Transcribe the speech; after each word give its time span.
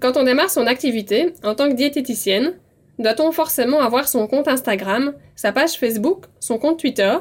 Quand 0.00 0.16
on 0.16 0.24
démarre 0.24 0.50
son 0.50 0.66
activité 0.66 1.32
en 1.42 1.54
tant 1.54 1.68
que 1.68 1.74
diététicienne, 1.74 2.54
doit-on 2.98 3.32
forcément 3.32 3.80
avoir 3.80 4.08
son 4.08 4.26
compte 4.26 4.48
Instagram, 4.48 5.14
sa 5.36 5.52
page 5.52 5.78
Facebook, 5.78 6.26
son 6.40 6.58
compte 6.58 6.78
Twitter? 6.78 7.16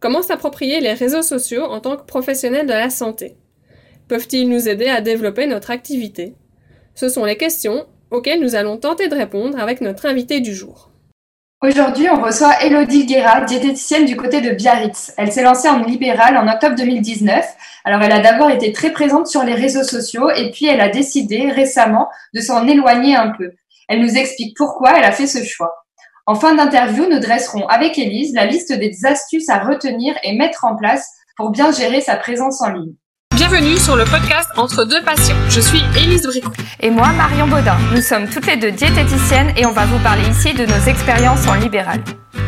Comment 0.00 0.22
s'approprier 0.22 0.80
les 0.80 0.92
réseaux 0.92 1.22
sociaux 1.22 1.64
en 1.64 1.80
tant 1.80 1.96
que 1.96 2.04
professionnel 2.04 2.66
de 2.66 2.72
la 2.72 2.90
santé? 2.90 3.36
Peuvent-ils 4.06 4.48
nous 4.48 4.68
aider 4.68 4.86
à 4.86 5.00
développer 5.00 5.46
notre 5.46 5.70
activité? 5.70 6.34
Ce 6.94 7.08
sont 7.08 7.24
les 7.24 7.36
questions 7.36 7.86
auxquelles 8.10 8.40
nous 8.40 8.54
allons 8.54 8.78
tenter 8.78 9.08
de 9.08 9.14
répondre 9.14 9.58
avec 9.58 9.80
notre 9.80 10.06
invité 10.06 10.40
du 10.40 10.54
jour. 10.54 10.87
Aujourd'hui, 11.60 12.08
on 12.08 12.22
reçoit 12.22 12.62
Elodie 12.62 13.04
Guerra, 13.04 13.40
diététicienne 13.40 14.04
du 14.04 14.16
côté 14.16 14.40
de 14.40 14.50
Biarritz. 14.50 15.12
Elle 15.16 15.32
s'est 15.32 15.42
lancée 15.42 15.68
en 15.68 15.82
libéral 15.82 16.36
en 16.36 16.46
octobre 16.46 16.76
2019. 16.76 17.44
Alors, 17.84 18.00
elle 18.00 18.12
a 18.12 18.20
d'abord 18.20 18.48
été 18.48 18.72
très 18.72 18.92
présente 18.92 19.26
sur 19.26 19.42
les 19.42 19.54
réseaux 19.54 19.82
sociaux 19.82 20.30
et 20.30 20.52
puis 20.52 20.66
elle 20.66 20.80
a 20.80 20.88
décidé 20.88 21.50
récemment 21.50 22.08
de 22.32 22.40
s'en 22.40 22.64
éloigner 22.68 23.16
un 23.16 23.30
peu. 23.30 23.50
Elle 23.88 24.00
nous 24.00 24.16
explique 24.16 24.56
pourquoi 24.56 24.98
elle 24.98 25.04
a 25.04 25.10
fait 25.10 25.26
ce 25.26 25.42
choix. 25.42 25.74
En 26.26 26.36
fin 26.36 26.54
d'interview, 26.54 27.08
nous 27.10 27.18
dresserons 27.18 27.66
avec 27.66 27.98
Élise 27.98 28.34
la 28.34 28.46
liste 28.46 28.72
des 28.72 29.04
astuces 29.04 29.48
à 29.48 29.58
retenir 29.58 30.14
et 30.22 30.36
mettre 30.36 30.64
en 30.64 30.76
place 30.76 31.10
pour 31.36 31.50
bien 31.50 31.72
gérer 31.72 32.00
sa 32.00 32.14
présence 32.14 32.62
en 32.62 32.70
ligne. 32.70 32.94
Bienvenue 33.50 33.78
sur 33.78 33.96
le 33.96 34.04
podcast 34.04 34.50
Entre 34.58 34.84
deux 34.84 35.02
passions. 35.02 35.34
Je 35.48 35.60
suis 35.60 35.80
Élise 35.96 36.24
Bricot. 36.24 36.52
Et 36.80 36.90
moi, 36.90 37.08
Marion 37.16 37.46
Baudin. 37.46 37.78
Nous 37.94 38.02
sommes 38.02 38.28
toutes 38.28 38.46
les 38.46 38.58
deux 38.58 38.72
diététiciennes 38.72 39.54
et 39.56 39.64
on 39.64 39.72
va 39.72 39.86
vous 39.86 39.98
parler 40.00 40.22
ici 40.28 40.52
de 40.52 40.66
nos 40.66 40.78
expériences 40.86 41.48
en 41.48 41.54
libéral. 41.54 41.98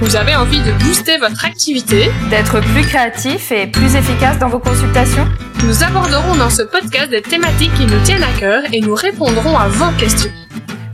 Vous 0.02 0.14
avez 0.14 0.36
envie 0.36 0.60
de 0.60 0.72
booster 0.72 1.16
votre 1.16 1.46
activité, 1.46 2.10
d'être 2.28 2.60
plus 2.60 2.82
créatif 2.82 3.50
et 3.50 3.66
plus 3.66 3.96
efficace 3.96 4.38
dans 4.38 4.50
vos 4.50 4.58
consultations? 4.58 5.26
Nous 5.64 5.82
aborderons 5.82 6.36
dans 6.36 6.50
ce 6.50 6.62
podcast 6.62 7.08
des 7.08 7.22
thématiques 7.22 7.72
qui 7.76 7.86
nous 7.86 8.02
tiennent 8.04 8.22
à 8.22 8.38
cœur 8.38 8.62
et 8.70 8.82
nous 8.82 8.94
répondrons 8.94 9.56
à 9.56 9.68
vos 9.68 9.96
questions. 9.98 10.30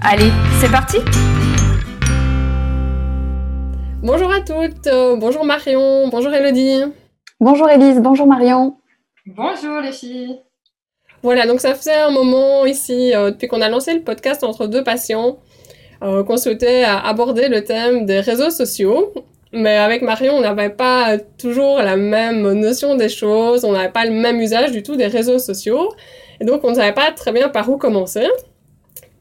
Allez, 0.02 0.30
c'est 0.60 0.70
parti 0.70 0.98
Bonjour 4.04 4.32
à 4.32 4.38
toutes, 4.38 4.88
bonjour 5.18 5.45
Marion, 5.45 6.09
bonjour 6.10 6.32
Elodie. 6.32 6.85
Bonjour 7.41 7.68
Élise, 7.68 7.98
bonjour 8.01 8.29
Marion. 8.29 8.76
Bonjour 9.27 9.80
les 9.80 9.91
filles. 9.91 10.38
Voilà, 11.24 11.49
donc 11.49 11.59
ça 11.59 11.74
faisait 11.74 11.96
un 11.96 12.13
moment 12.13 12.65
ici, 12.65 13.13
euh, 13.13 13.32
depuis 13.32 13.49
qu'on 13.49 13.60
a 13.60 13.69
lancé 13.69 13.93
le 13.93 14.02
podcast 14.02 14.45
entre 14.45 14.69
deux 14.69 14.85
patients, 14.85 15.41
euh, 16.05 16.23
qu'on 16.23 16.37
souhaitait 16.37 16.85
aborder 16.85 17.49
le 17.49 17.65
thème 17.65 18.07
des 18.07 18.21
réseaux 18.21 18.51
sociaux. 18.51 19.13
Mais 19.52 19.79
avec 19.79 20.02
Marion, 20.02 20.35
on 20.35 20.43
n'avait 20.43 20.71
pas 20.71 21.19
toujours 21.19 21.79
la 21.79 21.97
même 21.97 22.52
notion 22.52 22.95
des 22.95 23.09
choses, 23.09 23.65
on 23.65 23.73
n'avait 23.73 23.91
pas 23.91 24.04
le 24.04 24.13
même 24.13 24.41
usage 24.41 24.71
du 24.71 24.85
tout 24.85 24.95
des 24.95 25.09
réseaux 25.09 25.41
sociaux. 25.41 25.93
Et 26.41 26.45
donc, 26.45 26.63
on 26.63 26.71
ne 26.71 26.77
savait 26.77 26.95
pas 26.95 27.10
très 27.10 27.32
bien 27.32 27.49
par 27.49 27.69
où 27.69 27.79
commencer. 27.79 28.29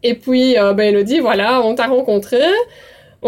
Et 0.03 0.13
puis, 0.13 0.55
euh, 0.59 0.73
ben, 0.73 0.93
Elodie, 0.93 1.19
voilà, 1.19 1.61
on 1.63 1.73
t'a 1.73 1.87
rencontré 1.87 2.43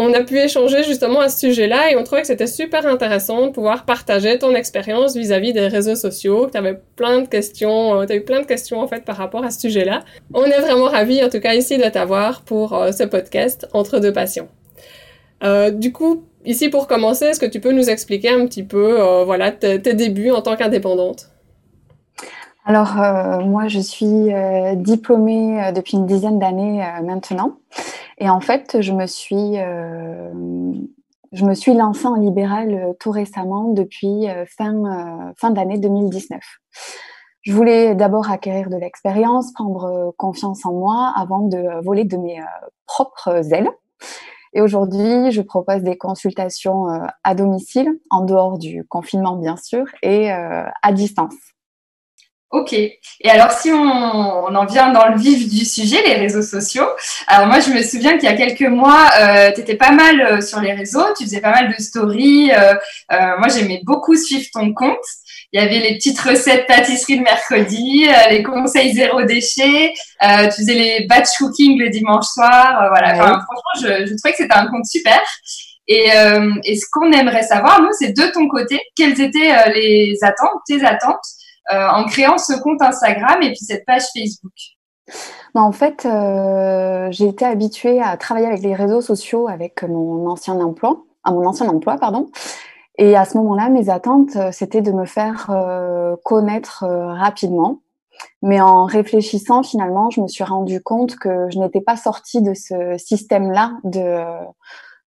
on 0.00 0.14
a 0.14 0.22
pu 0.22 0.38
échanger 0.38 0.84
justement 0.84 1.18
à 1.18 1.28
ce 1.28 1.40
sujet-là 1.40 1.90
et 1.90 1.96
on 1.96 2.04
trouvait 2.04 2.20
que 2.20 2.28
c'était 2.28 2.46
super 2.46 2.86
intéressant 2.86 3.46
de 3.46 3.50
pouvoir 3.50 3.84
partager 3.84 4.38
ton 4.38 4.54
expérience 4.54 5.16
vis-à-vis 5.16 5.52
des 5.52 5.66
réseaux 5.66 5.96
sociaux, 5.96 6.48
tu 6.48 6.56
avais 6.56 6.80
plein 6.94 7.20
de 7.20 7.26
questions, 7.26 8.00
euh, 8.00 8.06
tu 8.06 8.12
as 8.12 8.16
eu 8.16 8.20
plein 8.22 8.40
de 8.40 8.46
questions 8.46 8.80
en 8.80 8.86
fait 8.86 9.04
par 9.04 9.16
rapport 9.16 9.44
à 9.44 9.50
ce 9.50 9.58
sujet-là. 9.58 10.04
On 10.32 10.44
est 10.44 10.60
vraiment 10.60 10.84
ravis 10.84 11.24
en 11.24 11.28
tout 11.28 11.40
cas 11.40 11.54
ici 11.54 11.78
de 11.78 11.82
t'avoir 11.82 12.42
pour 12.42 12.74
euh, 12.74 12.92
ce 12.92 13.02
podcast 13.02 13.66
Entre 13.72 13.98
deux 13.98 14.12
passions. 14.12 14.46
Euh, 15.42 15.72
du 15.72 15.92
coup, 15.92 16.22
ici 16.44 16.68
pour 16.68 16.86
commencer, 16.86 17.24
est-ce 17.24 17.40
que 17.40 17.46
tu 17.46 17.58
peux 17.58 17.72
nous 17.72 17.90
expliquer 17.90 18.30
un 18.30 18.46
petit 18.46 18.62
peu 18.62 19.00
voilà, 19.24 19.50
tes 19.50 19.94
débuts 19.94 20.30
en 20.30 20.42
tant 20.42 20.54
qu'indépendante? 20.54 21.30
Alors, 22.64 22.94
moi, 23.44 23.66
je 23.66 23.80
suis 23.80 24.28
diplômée 24.76 25.72
depuis 25.74 25.96
une 25.96 26.06
dizaine 26.06 26.38
d'années 26.38 26.84
maintenant. 27.02 27.56
Et 28.18 28.28
en 28.28 28.40
fait, 28.40 28.80
je 28.80 28.92
me 28.92 29.06
suis, 29.06 29.58
euh, 29.58 30.32
je 31.32 31.44
me 31.44 31.54
suis 31.54 31.74
lancée 31.74 32.06
en 32.06 32.16
libéral 32.16 32.74
euh, 32.74 32.92
tout 32.98 33.10
récemment 33.10 33.72
depuis 33.72 34.28
euh, 34.28 34.44
fin, 34.46 35.32
fin 35.36 35.50
d'année 35.50 35.78
2019. 35.78 36.42
Je 37.42 37.52
voulais 37.52 37.94
d'abord 37.94 38.30
acquérir 38.30 38.68
de 38.68 38.76
l'expérience, 38.76 39.52
prendre 39.52 40.12
confiance 40.18 40.66
en 40.66 40.72
moi 40.72 41.12
avant 41.16 41.46
de 41.46 41.82
voler 41.84 42.04
de 42.04 42.16
mes 42.16 42.42
propres 42.86 43.54
ailes. 43.54 43.70
Et 44.52 44.60
aujourd'hui, 44.60 45.30
je 45.30 45.40
propose 45.40 45.82
des 45.82 45.96
consultations 45.96 46.88
à 47.22 47.34
domicile, 47.34 47.88
en 48.10 48.22
dehors 48.22 48.58
du 48.58 48.84
confinement 48.84 49.36
bien 49.36 49.56
sûr, 49.56 49.86
et 50.02 50.30
à 50.30 50.92
distance. 50.92 51.34
Ok. 52.50 52.72
Et 52.72 53.30
alors, 53.30 53.50
si 53.50 53.70
on, 53.70 53.76
on, 53.76 54.54
en 54.54 54.64
vient 54.64 54.90
dans 54.90 55.06
le 55.08 55.18
vif 55.18 55.50
du 55.50 55.66
sujet, 55.66 56.02
les 56.06 56.14
réseaux 56.14 56.40
sociaux. 56.40 56.86
Alors 57.26 57.46
moi, 57.46 57.60
je 57.60 57.70
me 57.70 57.82
souviens 57.82 58.16
qu'il 58.16 58.26
y 58.26 58.32
a 58.32 58.36
quelques 58.36 58.62
mois, 58.70 59.10
euh, 59.20 59.52
tu 59.52 59.60
étais 59.60 59.74
pas 59.74 59.90
mal 59.90 60.18
euh, 60.20 60.40
sur 60.40 60.58
les 60.60 60.72
réseaux, 60.72 61.04
tu 61.14 61.24
faisais 61.24 61.42
pas 61.42 61.50
mal 61.50 61.68
de 61.68 61.82
stories. 61.82 62.50
Euh, 62.52 62.72
euh, 63.12 63.38
moi, 63.38 63.48
j'aimais 63.48 63.82
beaucoup 63.84 64.16
suivre 64.16 64.46
ton 64.54 64.72
compte. 64.72 64.96
Il 65.52 65.60
y 65.60 65.64
avait 65.64 65.78
les 65.78 65.96
petites 65.96 66.18
recettes 66.20 66.66
pâtisserie 66.66 67.18
le 67.18 67.24
mercredi, 67.24 68.06
euh, 68.08 68.30
les 68.30 68.42
conseils 68.42 68.94
zéro 68.94 69.22
déchet. 69.24 69.92
tu 70.22 70.50
faisais 70.56 70.74
les 70.74 71.06
batch 71.06 71.28
cooking 71.38 71.78
le 71.78 71.90
dimanche 71.90 72.26
soir. 72.32 72.88
voilà. 72.88 73.12
Enfin, 73.12 73.40
franchement, 73.44 73.74
je, 73.82 74.06
je 74.06 74.14
trouvais 74.14 74.32
que 74.32 74.38
c'était 74.38 74.54
un 74.54 74.68
compte 74.68 74.86
super. 74.86 75.20
Et, 75.86 76.08
et 76.64 76.76
ce 76.76 76.84
qu'on 76.92 77.10
aimerait 77.12 77.42
savoir, 77.42 77.80
nous, 77.80 77.92
c'est 77.98 78.12
de 78.14 78.30
ton 78.32 78.46
côté, 78.46 78.78
quelles 78.94 79.20
étaient 79.22 79.70
les 79.74 80.16
attentes, 80.22 80.60
tes 80.66 80.84
attentes 80.84 81.24
en 81.70 82.04
créant 82.06 82.38
ce 82.38 82.54
compte 82.60 82.80
Instagram 82.80 83.42
et 83.42 83.48
puis 83.48 83.64
cette 83.64 83.84
page 83.84 84.04
Facebook 84.14 84.52
bah, 85.54 85.62
en 85.62 85.72
fait, 85.72 86.06
euh, 86.06 87.08
j'ai 87.10 87.26
été 87.26 87.44
habituée 87.44 88.00
à 88.00 88.16
travailler 88.16 88.46
avec 88.46 88.62
les 88.62 88.74
réseaux 88.74 89.00
sociaux 89.00 89.48
avec 89.48 89.82
mon 89.82 90.28
ancien 90.28 90.60
emploi, 90.60 91.04
à 91.24 91.32
mon 91.32 91.46
ancien 91.46 91.68
emploi, 91.68 91.96
pardon. 91.96 92.30
Et 92.96 93.16
à 93.16 93.24
ce 93.24 93.38
moment-là, 93.38 93.68
mes 93.68 93.90
attentes, 93.90 94.36
euh, 94.36 94.50
c'était 94.52 94.82
de 94.82 94.92
me 94.92 95.04
faire 95.04 95.50
connaître 96.24 96.84
rapidement. 96.84 97.80
Mais 98.42 98.60
en 98.60 98.84
réfléchissant, 98.84 99.62
finalement, 99.62 100.10
je 100.10 100.20
me 100.20 100.26
suis 100.26 100.44
rendu 100.44 100.82
compte 100.82 101.16
que 101.16 101.48
je 101.50 101.58
n'étais 101.58 101.80
pas 101.80 101.96
sortie 101.96 102.42
de 102.42 102.52
ce 102.52 102.98
système-là 102.98 103.72
de, 103.84 104.24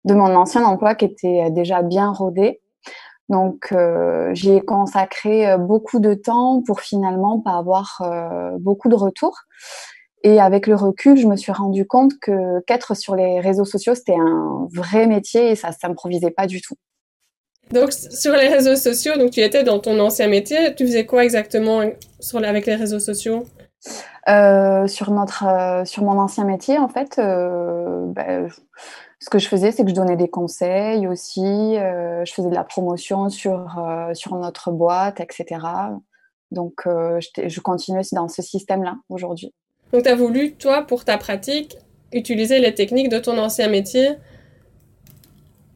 de 0.06 0.14
mon 0.14 0.34
ancien 0.36 0.64
emploi 0.64 0.96
qui 0.96 1.06
était 1.06 1.52
déjà 1.52 1.82
bien 1.82 2.12
rodé. 2.12 2.62
Donc, 3.32 3.70
euh, 3.72 4.32
j'y 4.34 4.52
ai 4.52 4.62
consacré 4.62 5.50
euh, 5.50 5.58
beaucoup 5.58 6.02
de 6.02 6.14
temps 6.14 6.62
pour 6.68 6.82
finalement 6.82 7.40
pas 7.40 7.58
avoir 7.58 8.02
euh, 8.02 8.58
beaucoup 8.60 8.90
de 8.90 8.96
retours. 8.96 9.38
Et 10.24 10.42
avec 10.42 10.68
le 10.68 10.76
recul, 10.76 11.18
je 11.18 11.26
me 11.26 11.38
suis 11.38 11.54
rendu 11.54 11.88
compte 11.88 12.20
que 12.20 12.60
qu'être 12.68 12.94
sur 12.94 13.16
les 13.16 13.40
réseaux 13.40 13.64
sociaux, 13.64 13.96
c'était 13.96 14.18
un 14.20 14.68
vrai 14.74 15.08
métier 15.08 15.50
et 15.50 15.56
ça 15.56 15.72
s'improvisait 15.72 16.30
pas 16.30 16.46
du 16.46 16.62
tout. 16.62 16.76
Donc, 17.72 17.94
sur 17.94 18.34
les 18.34 18.50
réseaux 18.50 18.76
sociaux, 18.76 19.16
donc 19.18 19.32
tu 19.32 19.40
étais 19.40 19.64
dans 19.64 19.80
ton 19.80 19.98
ancien 20.02 20.28
métier, 20.28 20.76
tu 20.76 20.86
faisais 20.86 21.06
quoi 21.06 21.24
exactement 21.24 21.84
sur, 22.20 22.44
avec 22.44 22.66
les 22.66 22.76
réseaux 22.76 23.00
sociaux? 23.00 23.46
Sur 24.28 25.12
notre, 25.12 25.82
sur 25.86 26.04
mon 26.04 26.20
ancien 26.20 26.44
métier, 26.44 26.78
en 26.78 26.90
fait, 26.90 27.16
ben, 27.16 28.50
ce 29.22 29.30
que 29.30 29.38
je 29.38 29.48
faisais, 29.48 29.72
c'est 29.72 29.84
que 29.84 29.90
je 29.90 29.96
donnais 29.96 30.16
des 30.16 30.30
conseils 30.30 31.08
aussi, 31.08 31.46
euh, 31.78 32.26
je 32.26 32.34
faisais 32.34 32.50
de 32.50 32.56
la 32.56 32.64
promotion 32.64 33.30
sur, 33.30 33.78
euh, 33.78 34.14
sur 34.16 34.36
notre 34.36 34.72
boîte, 34.72 35.20
etc. 35.20 35.60
Donc, 36.50 36.82
euh, 36.88 37.20
je 37.38 37.60
continue 37.62 38.02
dans 38.14 38.28
ce 38.28 38.42
système-là 38.42 38.96
aujourd'hui. 39.10 39.54
Donc, 39.94 40.04
tu 40.04 40.10
as 40.10 40.16
voulu, 40.16 40.56
toi, 40.56 40.82
pour 40.82 41.06
ta 41.06 41.20
pratique, 41.20 41.78
utiliser 42.12 42.60
les 42.60 42.74
techniques 42.74 43.10
de 43.10 43.20
ton 43.20 43.38
ancien 43.38 43.68
métier 43.68 44.10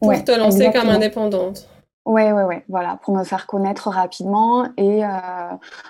pour 0.00 0.12
te 0.24 0.32
lancer 0.32 0.72
comme 0.72 0.88
indépendante. 0.88 1.68
Oui, 2.04 2.22
oui, 2.32 2.42
oui, 2.48 2.56
voilà, 2.68 2.98
pour 3.02 3.16
me 3.16 3.24
faire 3.24 3.46
connaître 3.46 3.88
rapidement 3.88 4.68
et 4.76 5.02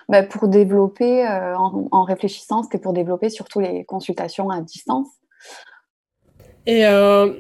bah, 0.09 0.23
pour 0.23 0.49
développer, 0.49 1.27
en, 1.27 1.89
en, 1.91 2.05
réfléchissant, 2.05 2.63
c'était 2.63 2.79
pour 2.79 2.93
développer 2.93 3.29
surtout 3.29 3.61
les 3.61 3.85
consultations 3.85 4.49
à 4.51 4.61
distance. 4.61 5.09
Et 6.67 6.85
euh, 6.85 7.33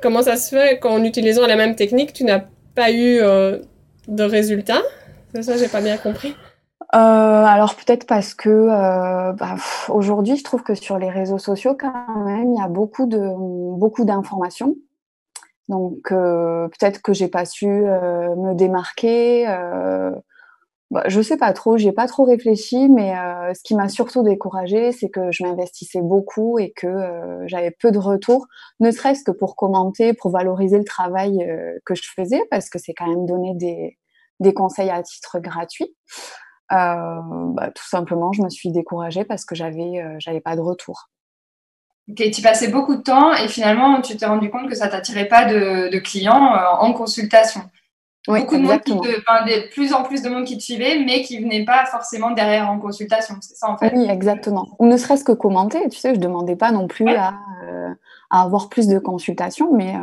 comment 0.00 0.22
ça 0.22 0.36
se 0.36 0.54
fait 0.54 0.78
qu'en 0.78 1.02
utilisant 1.04 1.46
la 1.46 1.56
même 1.56 1.74
technique, 1.74 2.12
tu 2.12 2.24
n'as 2.24 2.42
pas 2.74 2.90
eu 2.90 3.18
euh, 3.20 3.58
de 4.08 4.22
résultats? 4.22 4.82
C'est 5.34 5.42
ça, 5.42 5.56
j'ai 5.56 5.68
pas 5.68 5.80
bien 5.80 5.96
compris. 5.96 6.34
Euh, 6.92 6.98
alors 6.98 7.76
peut-être 7.76 8.06
parce 8.06 8.34
que 8.34 8.66
bah, 9.36 9.54
aujourd'hui, 9.88 10.36
je 10.36 10.42
trouve 10.42 10.64
que 10.64 10.74
sur 10.74 10.98
les 10.98 11.08
réseaux 11.08 11.38
sociaux, 11.38 11.76
quand 11.78 12.24
même, 12.24 12.52
il 12.52 12.58
y 12.58 12.62
a 12.62 12.68
beaucoup 12.68 13.06
de 13.06 13.32
beaucoup 13.78 14.04
d'informations. 14.04 14.74
Donc 15.68 16.08
peut-être 16.08 17.00
que 17.00 17.12
j'ai 17.12 17.28
pas 17.28 17.44
su 17.44 17.66
me 17.68 18.54
démarquer. 18.54 19.46
Bah, 20.90 21.04
je 21.06 21.20
sais 21.22 21.36
pas 21.36 21.52
trop, 21.52 21.76
j'ai 21.76 21.92
pas 21.92 22.08
trop 22.08 22.24
réfléchi, 22.24 22.88
mais 22.88 23.16
euh, 23.16 23.54
ce 23.54 23.62
qui 23.62 23.76
m'a 23.76 23.88
surtout 23.88 24.24
découragée, 24.24 24.90
c'est 24.90 25.08
que 25.08 25.30
je 25.30 25.44
m'investissais 25.44 26.00
beaucoup 26.00 26.58
et 26.58 26.72
que 26.72 26.88
euh, 26.88 27.46
j'avais 27.46 27.70
peu 27.70 27.92
de 27.92 27.98
retours, 27.98 28.48
ne 28.80 28.90
serait-ce 28.90 29.22
que 29.22 29.30
pour 29.30 29.54
commenter, 29.54 30.14
pour 30.14 30.32
valoriser 30.32 30.78
le 30.78 30.84
travail 30.84 31.44
euh, 31.44 31.78
que 31.84 31.94
je 31.94 32.02
faisais, 32.16 32.42
parce 32.50 32.68
que 32.68 32.80
c'est 32.80 32.92
quand 32.92 33.06
même 33.06 33.24
donner 33.24 33.54
des, 33.54 33.98
des 34.40 34.52
conseils 34.52 34.90
à 34.90 35.00
titre 35.02 35.38
gratuit. 35.38 35.94
Bah, 36.70 37.70
tout 37.74 37.88
simplement, 37.88 38.32
je 38.32 38.42
me 38.42 38.48
suis 38.48 38.70
découragée 38.70 39.24
parce 39.24 39.44
que 39.44 39.56
j'avais 39.56 40.04
j'avais 40.20 40.40
pas 40.40 40.54
de 40.54 40.60
retour. 40.60 41.08
Ok, 42.08 42.30
tu 42.30 42.42
passais 42.42 42.68
beaucoup 42.68 42.94
de 42.94 43.02
temps 43.02 43.34
et 43.34 43.48
finalement, 43.48 44.00
tu 44.00 44.16
t'es 44.16 44.26
rendu 44.26 44.50
compte 44.50 44.68
que 44.68 44.76
ça 44.76 44.86
t'attirait 44.86 45.26
pas 45.26 45.46
de, 45.46 45.98
clients 45.98 46.54
en 46.78 46.92
consultation. 46.92 47.62
Oui, 48.28 48.40
beaucoup 48.40 48.56
exactement. 48.56 49.00
de 49.00 49.08
monde, 49.08 49.48
de 49.48 49.70
plus 49.70 49.94
en 49.94 50.02
plus 50.02 50.22
de 50.22 50.28
monde 50.28 50.44
qui 50.44 50.58
te 50.58 50.62
suivait, 50.62 50.98
mais 50.98 51.22
qui 51.22 51.38
venait 51.38 51.64
pas 51.64 51.86
forcément 51.86 52.32
derrière 52.32 52.70
en 52.70 52.78
consultation. 52.78 53.36
C'est 53.40 53.56
ça 53.56 53.70
en 53.70 53.78
fait. 53.78 53.92
Oui, 53.94 54.06
exactement. 54.10 54.68
Ou 54.78 54.86
ne 54.86 54.96
serait-ce 54.98 55.24
que 55.24 55.32
commenter. 55.32 55.88
Tu 55.88 55.98
sais, 55.98 56.14
je 56.14 56.20
demandais 56.20 56.56
pas 56.56 56.70
non 56.70 56.86
plus 56.86 57.08
à, 57.08 57.32
euh, 57.66 57.88
à, 58.28 58.42
avoir 58.42 58.68
plus 58.68 58.88
de 58.88 58.98
consultations, 58.98 59.74
mais, 59.74 59.94
euh, 59.94 59.98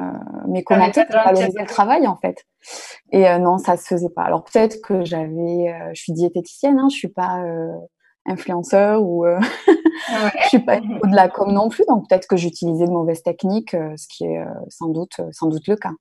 mais 0.48 0.64
commenter 0.64 1.06
pour 1.06 1.16
valoriser 1.16 1.60
le 1.60 1.68
travail 1.68 2.08
en 2.08 2.16
fait. 2.16 2.46
Et 3.12 3.30
euh, 3.30 3.38
non, 3.38 3.60
ça 3.60 3.78
se 3.78 3.86
faisait 3.86 4.10
pas. 4.10 4.24
Alors 4.24 4.44
peut-être 4.44 4.82
que 4.82 5.06
j'avais, 5.06 5.76
je 5.94 6.02
suis 6.02 6.14
diététicienne, 6.14 6.80
hein, 6.80 6.88
je 6.90 6.98
suis 6.98 7.10
pas 7.10 7.40
influenceur 8.26 9.04
ou 9.04 9.26
euh, 9.26 9.40
je 10.44 10.48
suis 10.48 10.60
pas 10.60 10.80
de 10.80 11.16
la 11.16 11.30
com 11.30 11.52
non 11.52 11.70
plus, 11.70 11.86
donc 11.88 12.10
peut-être 12.10 12.28
que 12.28 12.36
j'utilisais 12.36 12.86
de 12.86 12.92
mauvaises 12.92 13.22
techniques, 13.22 13.72
ce 13.72 14.08
qui 14.08 14.26
est 14.26 14.44
sans 14.70 14.88
doute 14.88 15.22
sans 15.32 15.48
doute 15.48 15.68
le 15.68 15.76
cas. 15.76 15.92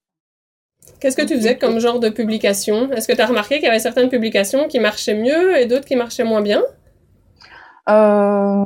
Qu'est-ce 0.99 1.15
que 1.15 1.21
tu 1.21 1.35
faisais 1.35 1.57
comme 1.57 1.79
genre 1.79 1.99
de 1.99 2.09
publication? 2.09 2.91
Est-ce 2.91 3.07
que 3.07 3.13
tu 3.13 3.21
as 3.21 3.27
remarqué 3.27 3.55
qu'il 3.55 3.65
y 3.65 3.69
avait 3.69 3.79
certaines 3.79 4.09
publications 4.09 4.67
qui 4.67 4.79
marchaient 4.79 5.13
mieux 5.13 5.57
et 5.57 5.65
d'autres 5.65 5.85
qui 5.85 5.95
marchaient 5.95 6.23
moins 6.23 6.41
bien? 6.41 6.63
Euh, 7.89 8.65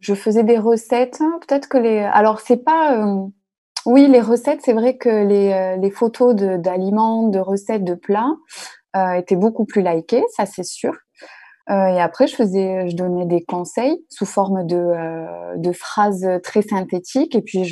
Je 0.00 0.14
faisais 0.14 0.44
des 0.44 0.58
recettes. 0.58 1.18
Peut-être 1.46 1.68
que 1.68 1.78
les. 1.78 1.98
Alors, 1.98 2.40
c'est 2.40 2.62
pas. 2.64 2.98
Euh, 2.98 3.26
oui, 3.86 4.06
les 4.08 4.20
recettes, 4.20 4.60
c'est 4.62 4.72
vrai 4.72 4.96
que 4.96 5.08
les, 5.08 5.52
euh, 5.52 5.76
les 5.76 5.90
photos 5.90 6.34
d'aliments, 6.34 7.28
de, 7.28 7.38
recettes, 7.38 7.84
de 7.84 7.94
plats 7.94 8.34
étaient 9.16 9.36
beaucoup 9.36 9.64
plus 9.64 9.82
likées, 9.82 10.22
ça 10.36 10.46
c'est 10.46 10.62
sûr. 10.62 10.94
et 11.68 12.00
après, 12.00 12.28
je 12.28 12.36
faisais, 12.36 12.88
je 12.88 12.94
donnais 12.94 13.26
des 13.26 13.42
conseils 13.42 13.98
sous 14.08 14.24
forme 14.24 14.64
de, 14.68 15.56
de 15.56 15.72
phrases 15.72 16.24
très 16.44 16.62
synthétiques 16.62 17.34
et 17.34 17.42
puis 17.42 17.64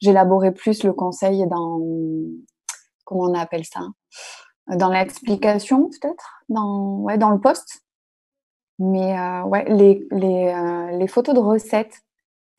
j'élaborais 0.00 0.50
plus 0.50 0.82
le 0.82 0.92
conseil 0.92 1.46
dans 1.46 1.78
comment 3.12 3.30
on 3.30 3.34
appelle 3.38 3.64
ça 3.64 3.80
Dans 4.68 4.90
l'explication, 4.90 5.88
peut-être 5.88 6.44
dans, 6.48 6.98
ouais, 7.00 7.18
dans 7.18 7.30
le 7.30 7.40
poste. 7.40 7.82
Mais 8.78 9.16
euh, 9.18 9.42
ouais, 9.42 9.64
les, 9.68 10.06
les, 10.10 10.48
euh, 10.48 10.98
les, 10.98 11.06
photos 11.06 11.34
de 11.34 11.40
recettes, 11.40 12.00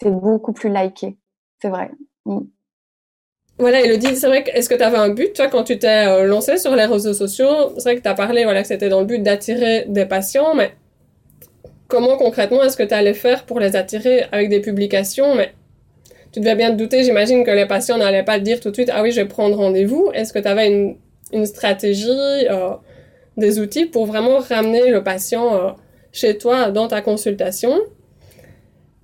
c'est 0.02 0.12
beaucoup 0.12 0.54
plus 0.54 0.70
liké. 0.70 1.18
C'est 1.62 1.70
vrai. 1.70 1.92
Mm. 2.26 2.42
Voilà, 3.60 3.82
Elodie, 3.82 4.16
c'est 4.16 4.28
vrai 4.28 4.44
que, 4.44 4.50
est-ce 4.52 4.68
que 4.68 4.76
tu 4.76 4.82
avais 4.82 4.98
un 4.98 5.10
but, 5.10 5.34
toi, 5.34 5.48
quand 5.48 5.64
tu 5.64 5.78
t'es 5.78 6.08
euh, 6.08 6.26
lancée 6.26 6.58
sur 6.58 6.76
les 6.76 6.86
réseaux 6.86 7.14
sociaux? 7.14 7.74
C'est 7.78 7.84
vrai 7.84 7.96
que 7.98 8.02
tu 8.02 8.08
as 8.08 8.16
parlé, 8.16 8.46
voilà, 8.46 8.62
que 8.62 8.68
c'était 8.68 8.90
dans 8.90 9.00
le 9.00 9.06
but 9.06 9.22
d'attirer 9.22 9.86
des 9.88 10.06
patients, 10.06 10.56
mais 10.56 10.76
comment 11.88 12.18
concrètement 12.18 12.64
est-ce 12.64 12.78
que 12.78 12.84
tu 12.84 12.94
allais 12.94 13.14
faire 13.14 13.46
pour 13.46 13.60
les 13.60 13.76
attirer 13.76 14.26
avec 14.32 14.50
des 14.50 14.62
publications? 14.62 15.36
Mais 15.36 15.54
tu 16.34 16.40
devais 16.40 16.56
bien 16.56 16.72
te 16.72 16.76
douter, 16.76 17.04
j'imagine 17.04 17.46
que 17.46 17.52
les 17.52 17.68
patients 17.68 17.98
n'allaient 17.98 18.24
pas 18.24 18.40
te 18.40 18.44
dire 18.44 18.60
tout 18.60 18.72
de 18.72 18.74
suite, 18.74 18.90
ah 18.92 19.04
oui, 19.04 19.12
je 19.12 19.22
vais 19.22 19.28
prendre 19.28 19.56
rendez-vous. 19.56 20.10
Est-ce 20.14 20.34
que 20.34 20.40
tu 20.40 20.48
avais 20.48 20.68
une, 20.68 20.98
une 21.32 21.46
stratégie, 21.46 22.10
euh, 22.10 22.72
des 23.38 23.60
outils 23.60 23.86
pour 23.86 24.08
vraiment 24.08 24.40
ramener 24.40 24.90
le 24.90 25.04
patient 25.04 25.56
euh, 25.56 25.72
chez 26.12 26.38
toi 26.40 26.72
dans 26.72 26.88
ta 26.88 27.02
consultation? 27.02 27.80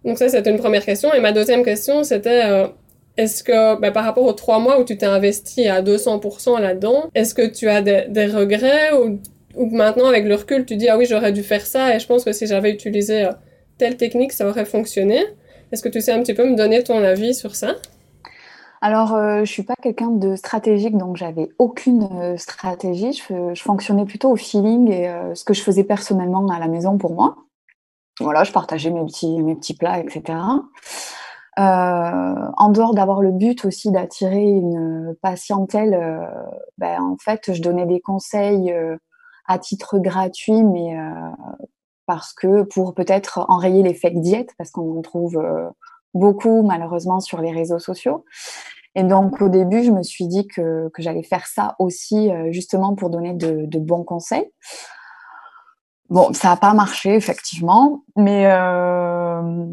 Donc 0.03 0.17
ça, 0.17 0.27
c'était 0.27 0.49
une 0.49 0.57
première 0.57 0.83
question. 0.83 1.13
Et 1.13 1.19
ma 1.19 1.31
deuxième 1.31 1.63
question, 1.63 2.03
c'était, 2.03 2.45
euh, 2.45 2.67
est-ce 3.15 3.43
que 3.43 3.79
ben, 3.79 3.91
par 3.91 4.05
rapport 4.05 4.25
aux 4.25 4.33
trois 4.33 4.57
mois 4.57 4.79
où 4.79 4.83
tu 4.83 4.97
t'es 4.97 5.05
investi 5.05 5.67
à 5.67 5.83
200% 5.83 6.59
là-dedans, 6.59 7.11
est-ce 7.13 7.35
que 7.35 7.45
tu 7.45 7.69
as 7.69 7.83
des, 7.83 8.05
des 8.09 8.25
regrets 8.25 8.91
ou, 8.93 9.19
ou, 9.55 9.69
maintenant, 9.69 10.07
avec 10.07 10.25
le 10.25 10.33
recul, 10.33 10.65
tu 10.65 10.77
dis, 10.77 10.89
ah 10.89 10.97
oui, 10.97 11.05
j'aurais 11.07 11.31
dû 11.31 11.43
faire 11.43 11.65
ça 11.65 11.95
et 11.95 11.99
je 11.99 12.07
pense 12.07 12.23
que 12.23 12.31
si 12.31 12.47
j'avais 12.47 12.71
utilisé 12.71 13.29
telle 13.77 13.97
technique, 13.97 14.31
ça 14.31 14.47
aurait 14.47 14.65
fonctionné? 14.65 15.23
Est-ce 15.71 15.83
que 15.83 15.89
tu 15.89 16.01
sais 16.01 16.11
un 16.11 16.21
petit 16.21 16.33
peu 16.33 16.49
me 16.49 16.55
donner 16.55 16.83
ton 16.83 17.03
avis 17.03 17.33
sur 17.33 17.55
ça? 17.55 17.75
Alors, 18.81 19.13
euh, 19.13 19.43
je 19.43 19.51
suis 19.51 19.63
pas 19.63 19.75
quelqu'un 19.81 20.09
de 20.09 20.35
stratégique, 20.35 20.97
donc 20.97 21.17
j'avais 21.17 21.49
aucune 21.59 22.07
euh, 22.13 22.37
stratégie. 22.37 23.11
Je, 23.13 23.61
fonctionnais 23.61 24.05
plutôt 24.05 24.31
au 24.31 24.35
feeling 24.37 24.89
et 24.89 25.09
euh, 25.09 25.35
ce 25.35 25.43
que 25.43 25.53
je 25.53 25.61
faisais 25.61 25.83
personnellement 25.83 26.47
à 26.47 26.59
la 26.59 26.67
maison 26.67 26.97
pour 26.97 27.13
moi. 27.13 27.35
Voilà, 28.21 28.43
je 28.43 28.51
partageais 28.51 28.89
mes 28.89 29.05
petits, 29.05 29.41
mes 29.41 29.55
petits 29.55 29.75
plats, 29.75 29.99
etc. 29.99 30.39
en 31.57 32.69
dehors 32.69 32.93
d'avoir 32.93 33.21
le 33.21 33.31
but 33.31 33.65
aussi 33.65 33.91
d'attirer 33.91 34.43
une 34.43 35.15
patientèle, 35.21 36.27
ben, 36.77 37.01
en 37.01 37.17
fait, 37.17 37.53
je 37.53 37.61
donnais 37.61 37.85
des 37.85 38.01
conseils 38.01 38.73
à 39.45 39.57
titre 39.57 39.99
gratuit, 39.99 40.63
mais 40.63 40.97
parce 42.09 42.33
que 42.33 42.63
pour 42.63 42.95
peut-être 42.95 43.45
enrayer 43.49 43.83
les 43.83 43.93
fake 43.93 44.19
diètes, 44.19 44.55
parce 44.57 44.71
qu'on 44.71 44.97
en 44.97 45.01
trouve 45.03 45.37
euh, 45.37 45.69
beaucoup 46.15 46.63
malheureusement 46.63 47.19
sur 47.19 47.39
les 47.39 47.51
réseaux 47.51 47.77
sociaux. 47.77 48.25
Et 48.95 49.03
donc 49.03 49.39
au 49.43 49.47
début, 49.47 49.83
je 49.83 49.91
me 49.91 50.01
suis 50.01 50.25
dit 50.25 50.47
que, 50.47 50.89
que 50.89 51.03
j'allais 51.03 51.21
faire 51.21 51.45
ça 51.45 51.75
aussi 51.77 52.31
euh, 52.31 52.51
justement 52.51 52.95
pour 52.95 53.11
donner 53.11 53.35
de, 53.35 53.77
bons 53.77 54.03
conseils. 54.03 54.49
Bon, 56.09 56.33
ça 56.33 56.47
n'a 56.47 56.57
pas 56.57 56.73
marché 56.73 57.13
effectivement, 57.13 58.03
mais 58.15 58.47
euh, 58.47 59.67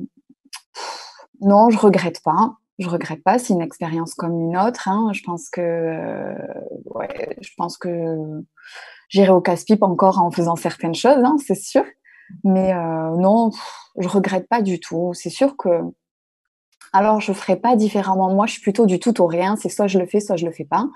non, 1.40 1.70
je 1.70 1.78
regrette 1.78 2.22
pas. 2.22 2.52
Je 2.78 2.90
regrette 2.90 3.24
pas. 3.24 3.38
C'est 3.38 3.54
une 3.54 3.62
expérience 3.62 4.12
comme 4.12 4.38
une 4.38 4.58
autre. 4.58 4.88
Hein. 4.88 5.08
Je 5.14 5.22
pense 5.22 5.48
que, 5.48 6.34
je 7.40 7.50
pense 7.56 7.78
que 7.78 8.44
j'irai 9.08 9.30
au 9.30 9.40
casse-pipe 9.40 9.82
encore 9.82 10.20
en 10.20 10.30
faisant 10.30 10.56
certaines 10.56 10.94
choses, 10.94 11.24
hein, 11.24 11.36
c'est 11.46 11.54
sûr. 11.54 11.82
Mais 12.44 12.72
euh, 12.72 13.16
non, 13.16 13.50
je 13.98 14.08
regrette 14.08 14.48
pas 14.48 14.62
du 14.62 14.80
tout. 14.80 15.12
C'est 15.14 15.30
sûr 15.30 15.56
que. 15.56 15.68
Alors, 16.92 17.20
je 17.20 17.32
ferai 17.32 17.56
pas 17.56 17.76
différemment. 17.76 18.32
Moi, 18.32 18.46
je 18.46 18.52
suis 18.52 18.62
plutôt 18.62 18.86
du 18.86 18.98
tout 18.98 19.20
au 19.20 19.26
rien. 19.26 19.56
C'est 19.56 19.68
soit 19.68 19.86
je 19.86 19.98
le 19.98 20.06
fais, 20.06 20.20
soit 20.20 20.36
je 20.36 20.46
le 20.46 20.52
fais 20.52 20.64
pas. 20.64 20.86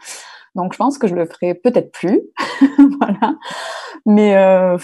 Donc, 0.54 0.72
je 0.72 0.78
pense 0.78 0.98
que 0.98 1.06
je 1.06 1.14
le 1.14 1.26
ferai 1.26 1.54
peut-être 1.54 1.92
plus. 1.92 2.20
voilà. 3.00 3.34
Mais 4.06 4.36
euh, 4.36 4.78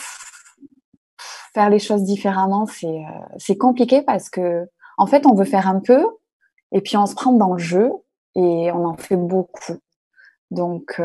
faire 1.55 1.71
les 1.71 1.79
choses 1.79 2.03
différemment, 2.03 2.67
c'est 2.67 2.87
euh, 2.87 3.37
c'est 3.39 3.57
compliqué 3.57 4.03
parce 4.03 4.29
que, 4.29 4.67
en 4.99 5.07
fait, 5.07 5.27
on 5.27 5.35
veut 5.35 5.45
faire 5.45 5.69
un 5.69 5.81
peu 5.81 6.05
et 6.73 6.81
puis 6.81 6.97
on 6.97 7.07
se 7.07 7.15
prend 7.15 7.33
dans 7.33 7.55
le 7.55 7.59
jeu 7.59 7.91
et 8.35 8.71
on 8.73 8.85
en 8.85 8.97
fait 8.97 9.17
beaucoup. 9.17 9.79
Donc, 10.51 11.01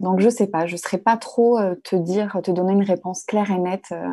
donc, 0.00 0.20
je 0.20 0.28
sais 0.28 0.46
pas, 0.46 0.66
je 0.66 0.74
ne 0.74 0.78
saurais 0.78 0.98
pas 0.98 1.16
trop 1.16 1.58
euh, 1.58 1.74
te 1.82 1.96
dire, 1.96 2.38
te 2.42 2.50
donner 2.50 2.72
une 2.72 2.84
réponse 2.84 3.24
claire 3.24 3.50
et 3.50 3.58
nette 3.58 3.92
euh, 3.92 4.06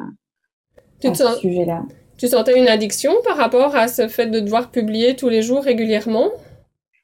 tu 0.99 1.07
à 1.07 1.13
ce 1.13 1.39
sujet-là. 1.39 1.83
Tu 2.17 2.27
sentais 2.27 2.59
une 2.59 2.67
addiction 2.67 3.13
par 3.23 3.37
rapport 3.37 3.75
à 3.75 3.87
ce 3.87 4.07
fait 4.07 4.27
de 4.27 4.39
devoir 4.39 4.71
publier 4.71 5.15
tous 5.15 5.29
les 5.29 5.41
jours 5.41 5.63
régulièrement? 5.63 6.29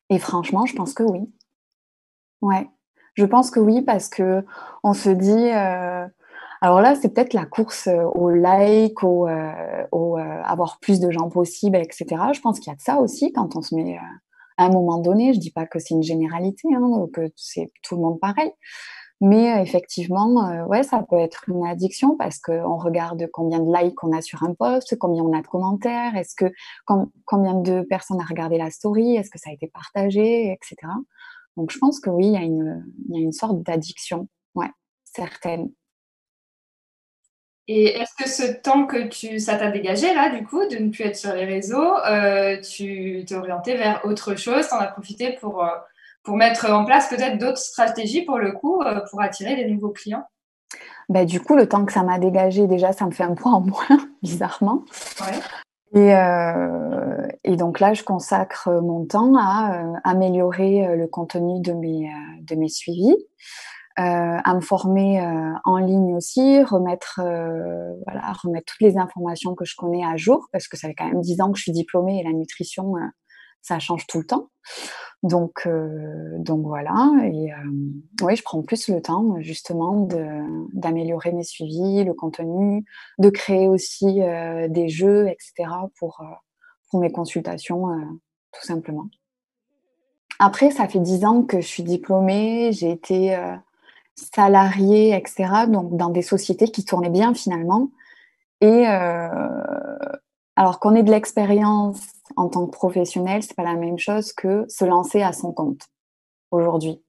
Et 0.10 0.18
franchement, 0.18 0.66
je 0.66 0.76
pense 0.76 0.94
que 0.94 1.04
oui. 1.04 1.30
Ouais, 2.42 2.68
je 3.14 3.26
pense 3.26 3.52
que 3.52 3.60
oui 3.60 3.82
parce 3.82 4.10
que 4.10 4.44
on 4.84 4.94
se 4.94 5.10
dit. 5.10 5.50
Euh, 5.52 6.08
alors 6.62 6.80
là, 6.80 6.96
c'est 6.96 7.14
peut-être 7.14 7.34
la 7.34 7.46
course 7.46 7.90
au 8.14 8.30
like, 8.30 9.04
au, 9.04 9.28
au 9.92 10.18
avoir 10.18 10.80
plus 10.80 11.00
de 11.00 11.10
gens 11.10 11.28
possible, 11.28 11.76
etc. 11.76 12.06
Je 12.34 12.40
pense 12.40 12.60
qu'il 12.60 12.70
y 12.70 12.74
a 12.74 12.76
de 12.76 12.82
ça 12.82 12.98
aussi 12.98 13.34
quand 13.34 13.56
on 13.56 13.64
se 13.64 13.74
met 13.74 13.98
à 14.62 14.66
un 14.66 14.72
moment 14.72 15.00
donné. 15.00 15.34
Je 15.34 15.40
dis 15.40 15.52
pas 15.52 15.66
que 15.66 15.80
c'est 15.80 15.94
une 15.94 16.04
généralité, 16.04 16.68
hein, 16.74 17.08
que 17.14 17.32
c'est 17.36 17.72
tout 17.84 17.96
le 17.96 18.02
monde 18.02 18.20
pareil. 18.20 18.52
Mais 19.22 19.54
euh, 19.54 19.62
effectivement, 19.62 20.50
euh, 20.50 20.66
ouais, 20.66 20.82
ça 20.82 21.06
peut 21.08 21.20
être 21.20 21.44
une 21.48 21.66
addiction 21.66 22.18
parce 22.18 22.40
qu'on 22.40 22.78
regarde 22.78 23.28
combien 23.32 23.60
de 23.60 23.72
likes 23.72 24.04
on 24.04 24.12
a 24.14 24.22
sur 24.22 24.42
un 24.44 24.56
post, 24.56 24.98
combien 24.98 25.24
on 25.24 25.38
a 25.38 25.42
de 25.44 25.48
commentaires, 25.48 26.16
est-ce 26.16 26.34
que 26.36 26.52
combien 27.26 27.54
de 27.54 27.84
personnes 27.84 28.20
a 28.20 28.26
regardé 28.26 28.58
la 28.58 28.72
story, 28.72 29.16
est-ce 29.16 29.30
que 29.30 29.38
ça 29.38 29.52
a 29.52 29.54
été 29.54 29.68
partagé, 29.68 30.52
etc. 30.52 30.76
Donc 31.56 31.72
je 31.72 31.78
pense 31.78 32.00
que 32.00 32.10
oui, 32.10 32.28
il 32.28 32.34
y 32.34 33.16
y 33.16 33.18
a 33.18 33.22
une 33.22 33.32
sorte 33.32 33.62
d'addiction, 33.62 34.28
ouais, 34.56 34.72
certaine. 35.04 35.70
Et 37.74 37.86
est-ce 37.86 38.14
que 38.22 38.30
ce 38.30 38.52
temps 38.52 38.86
que 38.86 39.08
tu, 39.08 39.40
ça 39.40 39.56
t'a 39.56 39.72
dégagé 39.72 40.14
là, 40.14 40.30
du 40.30 40.46
coup, 40.46 40.68
de 40.68 40.76
ne 40.76 40.90
plus 40.90 41.06
être 41.06 41.16
sur 41.16 41.34
les 41.34 41.46
réseaux, 41.46 41.96
euh, 42.06 42.60
tu 42.60 43.24
t'es 43.26 43.34
orienté 43.34 43.78
vers 43.78 44.02
autre 44.04 44.36
chose, 44.36 44.68
t'en 44.68 44.80
as 44.80 44.88
profité 44.88 45.38
pour, 45.40 45.64
euh, 45.64 45.70
pour 46.22 46.36
mettre 46.36 46.70
en 46.70 46.84
place 46.84 47.08
peut-être 47.08 47.38
d'autres 47.38 47.60
stratégies 47.60 48.24
pour 48.24 48.40
le 48.40 48.52
coup, 48.52 48.82
euh, 48.82 49.00
pour 49.10 49.22
attirer 49.22 49.56
des 49.56 49.72
nouveaux 49.72 49.92
clients? 49.92 50.26
Bah, 51.08 51.24
Du 51.24 51.40
coup, 51.40 51.56
le 51.56 51.66
temps 51.66 51.86
que 51.86 51.94
ça 51.94 52.04
m'a 52.04 52.20
dégagé, 52.20 52.68
déjà, 52.68 52.92
ça 52.92 53.06
me 53.06 53.12
fait 53.12 53.24
un 53.24 53.36
point 53.36 53.54
en 53.54 53.62
moins, 53.62 53.88
bizarrement. 54.22 54.84
Et, 55.96 56.12
et, 57.46 57.56
donc 57.56 57.80
là, 57.80 57.94
je 57.94 58.04
consacre 58.04 58.70
mon 58.82 59.06
temps 59.06 59.34
à 59.38 59.82
améliorer 60.04 60.94
le 60.98 61.08
contenu 61.08 61.62
de 61.62 61.72
mes, 61.72 62.12
de 62.42 62.56
mes 62.56 62.70
suivis. 62.70 63.16
Euh, 64.00 64.04
à 64.44 64.56
me 64.56 64.62
former 64.62 65.20
euh, 65.20 65.52
en 65.66 65.78
ligne 65.78 66.16
aussi, 66.16 66.64
remettre, 66.64 67.20
euh, 67.22 67.94
voilà, 68.06 68.32
remettre 68.42 68.72
toutes 68.72 68.88
les 68.88 68.98
informations 68.98 69.54
que 69.54 69.66
je 69.66 69.76
connais 69.76 70.06
à 70.06 70.16
jour, 70.16 70.48
parce 70.54 70.70
que 70.70 70.78
ça 70.78 70.88
fait 70.88 70.96
quand 70.96 71.10
même 71.10 71.20
dix 71.20 71.42
ans 71.42 71.52
que 71.52 71.58
je 71.58 71.64
suis 71.64 71.74
diplômée 71.74 72.22
et 72.22 72.24
la 72.24 72.32
nutrition, 72.32 72.94
ça 73.62 73.80
change 73.80 74.08
tout 74.08 74.20
le 74.20 74.26
temps. 74.26 74.50
Donc, 75.24 75.68
donc 76.40 76.66
voilà. 76.66 77.12
Et 77.26 77.50
oui, 78.22 78.36
je 78.36 78.44
prends 78.44 78.62
plus 78.62 78.88
le 78.88 79.02
temps 79.02 79.36
justement 79.42 80.08
d'améliorer 80.74 81.34
mes 81.34 81.44
suivis, 81.44 82.06
le 82.06 82.14
contenu, 82.14 82.86
de 83.20 83.30
créer 83.30 83.68
aussi 83.68 84.22
des 84.70 84.88
jeux, 84.88 85.28
etc. 85.28 85.70
pour 86.00 86.24
pour 86.90 87.02
mes 87.02 87.12
consultations, 87.12 87.88
tout 88.54 88.66
simplement. 88.66 89.08
Après, 90.40 90.72
ça 90.72 90.88
fait 90.88 91.00
dix 91.00 91.24
ans 91.26 91.44
que 91.44 91.62
je 91.62 91.68
suis 91.68 91.84
diplômée, 91.84 92.72
j'ai 92.72 92.90
été 92.90 93.38
salariée, 94.16 95.16
etc., 95.16 95.66
donc 95.68 95.96
dans 95.98 96.10
des 96.10 96.22
sociétés 96.22 96.68
qui 96.68 96.86
tournaient 96.86 97.10
bien 97.10 97.34
finalement. 97.34 97.90
Et 98.62 98.86
alors 100.56 100.80
qu'on 100.80 100.96
ait 100.96 101.04
de 101.04 101.10
l'expérience 101.10 102.00
en 102.36 102.50
tant 102.50 102.66
que 102.68 102.72
professionnel, 102.72 103.42
c'est 103.42 103.56
pas 103.56 103.64
la 103.64 103.76
même 103.76 103.98
chose 103.98 104.34
que 104.34 104.66
se 104.70 104.86
lancer 104.86 105.22
à 105.22 105.34
son 105.34 105.52
compte 105.52 105.88
aujourd'hui. 106.52 107.02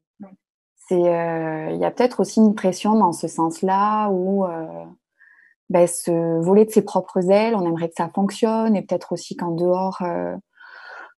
Euh, 0.91 1.71
il 1.73 1.79
y 1.79 1.85
a 1.85 1.91
peut-être 1.91 2.21
aussi 2.21 2.41
une 2.41 2.55
pression 2.55 2.95
dans 2.95 3.13
ce 3.13 3.29
sens-là 3.29 4.09
où 4.11 4.45
euh, 4.45 4.85
ben, 5.71 5.87
se 5.87 6.41
voler 6.43 6.65
de 6.65 6.71
ses 6.71 6.83
propres 6.83 7.31
ailes, 7.31 7.55
on 7.55 7.65
aimerait 7.67 7.89
que 7.89 7.95
ça 7.97 8.09
fonctionne 8.09 8.77
et 8.77 8.83
peut-être 8.83 9.13
aussi 9.13 9.37
qu'en 9.37 9.53
dehors, 9.53 9.99
euh, 10.03 10.37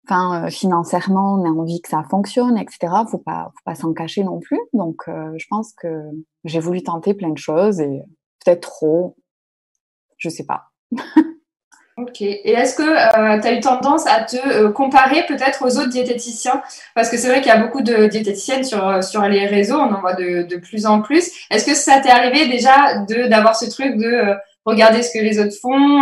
enfin 0.07 0.49
financièrement, 0.51 1.35
on 1.35 1.45
a 1.45 1.49
envie 1.49 1.81
que 1.81 1.89
ça 1.89 2.05
fonctionne, 2.11 2.57
etc. 2.59 2.93
Faut 3.11 3.19
pas, 3.19 3.51
faut 3.55 3.63
pas 3.65 3.75
s'en 3.75 3.93
cacher 3.93 4.25
non 4.25 4.41
plus. 4.41 4.61
Donc, 4.73 5.03
je 5.07 5.47
pense 5.49 5.73
que 5.73 5.89
j'ai 6.45 6.61
voulu 6.61 6.83
tenter 6.83 7.15
plein 7.15 7.31
de 7.31 7.39
choses 7.39 7.81
et 7.81 8.03
peut-être 8.45 8.61
trop, 8.61 9.17
je 10.19 10.29
sais 10.29 10.45
pas. 10.45 10.65
Ok. 11.97 12.23
Et 12.23 12.51
est-ce 12.51 12.75
que 12.75 12.83
euh, 12.83 13.41
tu 13.41 13.47
as 13.47 13.53
eu 13.53 13.61
tendance 13.61 14.05
à 14.09 14.25
te 14.25 14.37
euh, 14.37 14.73
comparer 14.73 15.25
peut-être 15.29 15.65
aux 15.65 15.79
autres 15.79 15.91
diététiciens? 15.91 16.61
Parce 16.97 17.09
que 17.09 17.17
c'est 17.17 17.29
vrai 17.29 17.41
qu'il 17.41 17.53
y 17.53 17.55
a 17.55 17.63
beaucoup 17.63 17.83
de 17.83 18.07
diététiciennes 18.07 18.65
sur, 18.65 18.85
euh, 18.85 19.01
sur 19.01 19.23
les 19.23 19.47
réseaux, 19.47 19.77
on 19.77 19.95
en 19.95 20.01
voit 20.01 20.15
de, 20.15 20.43
de 20.43 20.57
plus 20.57 20.87
en 20.87 21.03
plus. 21.03 21.31
Est-ce 21.53 21.65
que 21.65 21.75
ça 21.75 22.01
t'est 22.01 22.11
arrivé 22.11 22.49
déjà 22.49 22.99
de 23.05 23.29
d'avoir 23.29 23.55
ce 23.55 23.71
truc 23.71 23.97
de 23.97 24.35
regarder 24.65 25.03
ce 25.03 25.11
que 25.13 25.23
les 25.23 25.39
autres 25.39 25.57
font, 25.61 26.01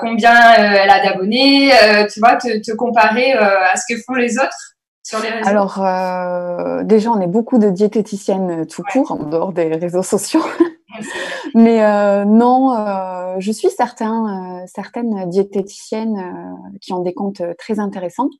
combien 0.00 0.54
elle 0.54 0.90
a 0.90 1.04
d'abonnés, 1.04 1.70
tu 2.12 2.20
vois, 2.20 2.36
te, 2.36 2.58
te 2.58 2.74
comparer 2.74 3.32
à 3.32 3.74
ce 3.76 3.92
que 3.92 4.00
font 4.00 4.14
les 4.14 4.38
autres 4.38 4.76
sur 5.02 5.20
les 5.20 5.30
réseaux 5.30 5.48
Alors, 5.48 6.84
déjà, 6.84 7.10
on 7.10 7.20
est 7.20 7.26
beaucoup 7.28 7.58
de 7.58 7.70
diététiciennes 7.70 8.66
tout 8.66 8.82
court, 8.92 9.12
en 9.12 9.24
dehors 9.24 9.52
des 9.52 9.74
réseaux 9.74 10.02
sociaux. 10.02 10.44
Mais 11.54 11.84
euh, 11.84 12.24
non, 12.24 12.76
euh, 12.76 13.36
je 13.38 13.52
suis 13.52 13.70
certain, 13.70 14.62
euh, 14.62 14.66
certaines 14.66 15.28
diététiciennes 15.28 16.56
qui 16.80 16.92
ont 16.92 17.00
des 17.00 17.14
comptes 17.14 17.42
très 17.58 17.78
intéressants. 17.78 18.30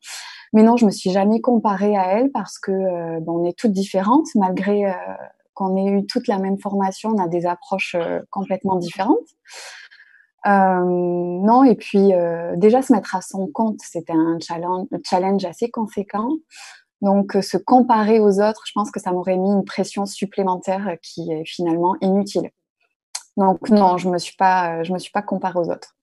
Mais 0.53 0.63
non, 0.63 0.77
je 0.77 0.87
me 0.87 0.91
suis 0.91 1.11
jamais 1.11 1.41
comparée 1.41 1.97
à 1.97 2.19
elles 2.19 2.31
parce 2.31 2.59
que 2.59 3.21
bon, 3.21 3.41
on 3.41 3.45
est 3.45 3.57
toutes 3.57 3.73
différentes, 3.73 4.29
malgré 4.35 4.91
qu'on 5.59 5.77
ait 5.77 5.91
eu 5.91 6.07
toute 6.07 6.29
la 6.29 6.39
même 6.39 6.59
formation, 6.59 7.11
on 7.11 7.23
a 7.23 7.27
des 7.27 7.47
approches 7.47 7.97
complètement 8.31 8.77
différentes. 8.77 9.29
non, 10.47 11.65
et 11.65 11.75
puis 11.75 12.13
déjà 12.57 12.81
se 12.81 12.93
mettre 12.93 13.17
à 13.17 13.21
son 13.21 13.49
compte, 13.49 13.81
c'était 13.83 14.13
un 14.13 14.39
challenge, 14.41 15.45
assez 15.45 15.71
conséquent. 15.71 16.31
Donc, 17.03 17.37
se 17.43 17.57
comparer 17.57 18.21
aux 18.21 18.41
autres, 18.41 18.63
je 18.67 18.73
pense 18.75 18.91
que 18.91 19.01
ça 19.01 19.13
m'aurait 19.13 19.37
mis 19.37 19.51
une 19.51 19.65
pression 19.65 20.07
supplémentaire 20.07 20.97
qui 21.03 21.31
est 21.33 21.45
finalement 21.45 21.97
inutile. 22.01 22.51
Donc, 23.37 23.71
non, 23.71 23.99
je 23.99 24.09
ne 24.09 24.15
me, 24.15 24.19
suis 24.19 24.37
pas, 24.37 24.83
me 24.83 24.99
suis 24.99 25.13
pas 25.13 25.23
comparée 25.23 25.59
aux 25.59 25.71
autres. 25.71 25.97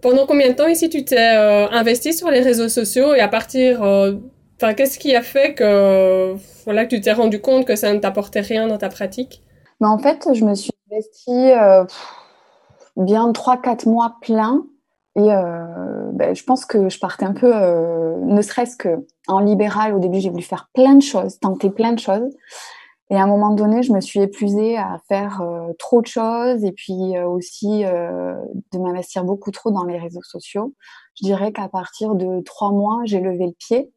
Pendant 0.00 0.26
combien 0.26 0.48
de 0.48 0.54
temps 0.54 0.68
ici 0.68 0.88
tu 0.88 1.04
t'es 1.04 1.36
euh, 1.36 1.68
investi 1.70 2.12
sur 2.12 2.30
les 2.30 2.40
réseaux 2.40 2.68
sociaux 2.68 3.14
et 3.14 3.20
à 3.20 3.28
partir. 3.28 3.82
Enfin, 4.62 4.74
qu'est-ce 4.74 5.00
qui 5.00 5.16
a 5.16 5.22
fait 5.22 5.54
que, 5.54 6.36
voilà, 6.62 6.84
que 6.84 6.94
tu 6.94 7.00
t'es 7.00 7.12
rendu 7.12 7.40
compte 7.40 7.66
que 7.66 7.74
ça 7.74 7.92
ne 7.92 7.98
t'apportait 7.98 8.42
rien 8.42 8.68
dans 8.68 8.78
ta 8.78 8.90
pratique? 8.90 9.42
Mais 9.80 9.88
En 9.88 9.98
fait, 9.98 10.28
je 10.32 10.44
me 10.44 10.54
suis 10.54 10.70
investie 10.88 11.50
euh, 11.50 11.84
bien 12.96 13.32
3-4 13.32 13.88
mois 13.88 14.18
plein 14.20 14.64
et 15.16 15.32
euh, 15.32 16.12
ben, 16.12 16.32
je 16.36 16.44
pense 16.44 16.64
que 16.64 16.88
je 16.88 17.00
partais 17.00 17.24
un 17.24 17.32
peu, 17.32 17.52
euh, 17.52 18.16
ne 18.24 18.40
serait-ce 18.40 18.76
que 18.76 19.04
en 19.26 19.40
libéral, 19.40 19.96
au 19.96 19.98
début, 19.98 20.20
j'ai 20.20 20.30
voulu 20.30 20.44
faire 20.44 20.70
plein 20.74 20.94
de 20.94 21.02
choses, 21.02 21.40
tenter 21.40 21.68
plein 21.68 21.92
de 21.92 21.98
choses. 21.98 22.32
Et 23.10 23.16
à 23.16 23.24
un 23.24 23.26
moment 23.26 23.52
donné, 23.52 23.82
je 23.82 23.92
me 23.92 24.00
suis 24.00 24.20
épuisée 24.20 24.78
à 24.78 25.00
faire 25.08 25.42
trop 25.80 26.00
de 26.02 26.06
choses 26.06 26.64
et 26.64 26.72
puis 26.72 27.18
aussi 27.18 27.82
de 27.82 28.78
m'investir 28.78 29.24
beaucoup 29.24 29.50
trop 29.50 29.72
dans 29.72 29.84
les 29.84 29.98
réseaux 29.98 30.22
sociaux. 30.22 30.72
Je 31.20 31.26
dirais 31.26 31.52
qu'à 31.52 31.68
partir 31.68 32.14
de 32.14 32.40
trois 32.42 32.70
mois, 32.70 33.00
j'ai 33.04 33.20
levé 33.20 33.46
le 33.46 33.52
pied. 33.58 33.90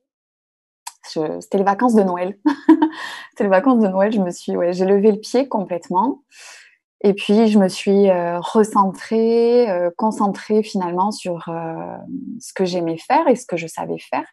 C'était 1.05 1.57
les 1.57 1.63
vacances 1.63 1.95
de 1.95 2.03
Noël. 2.03 2.37
C'était 3.31 3.43
les 3.43 3.49
vacances 3.49 3.79
de 3.79 3.87
Noël. 3.87 4.11
Je 4.11 4.21
me 4.21 4.31
suis, 4.31 4.55
ouais, 4.55 4.73
j'ai 4.73 4.85
levé 4.85 5.11
le 5.11 5.19
pied 5.19 5.47
complètement. 5.47 6.21
Et 7.05 7.13
puis, 7.13 7.47
je 7.47 7.59
me 7.59 7.67
suis 7.67 8.09
euh, 8.09 8.39
recentrée, 8.39 9.69
euh, 9.69 9.91
concentrée 9.95 10.63
finalement 10.63 11.11
sur 11.11 11.49
euh, 11.49 11.97
ce 12.39 12.51
que 12.51 12.65
j'aimais 12.65 12.97
faire 12.97 13.27
et 13.27 13.35
ce 13.35 13.45
que 13.45 13.57
je 13.57 13.67
savais 13.67 13.99
faire. 13.99 14.25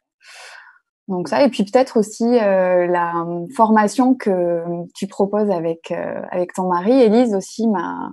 Donc 1.07 1.29
ça, 1.29 1.43
et 1.43 1.51
puis 1.51 1.65
peut-être 1.65 1.99
aussi 1.99 2.25
la 2.25 3.27
formation 3.55 4.15
que 4.15 4.63
tu 4.95 5.09
proposes 5.09 5.51
avec, 5.51 5.93
avec 6.31 6.55
ton 6.55 6.69
mari, 6.69 6.93
Élise, 6.93 7.35
aussi 7.35 7.67
m'a, 7.69 8.11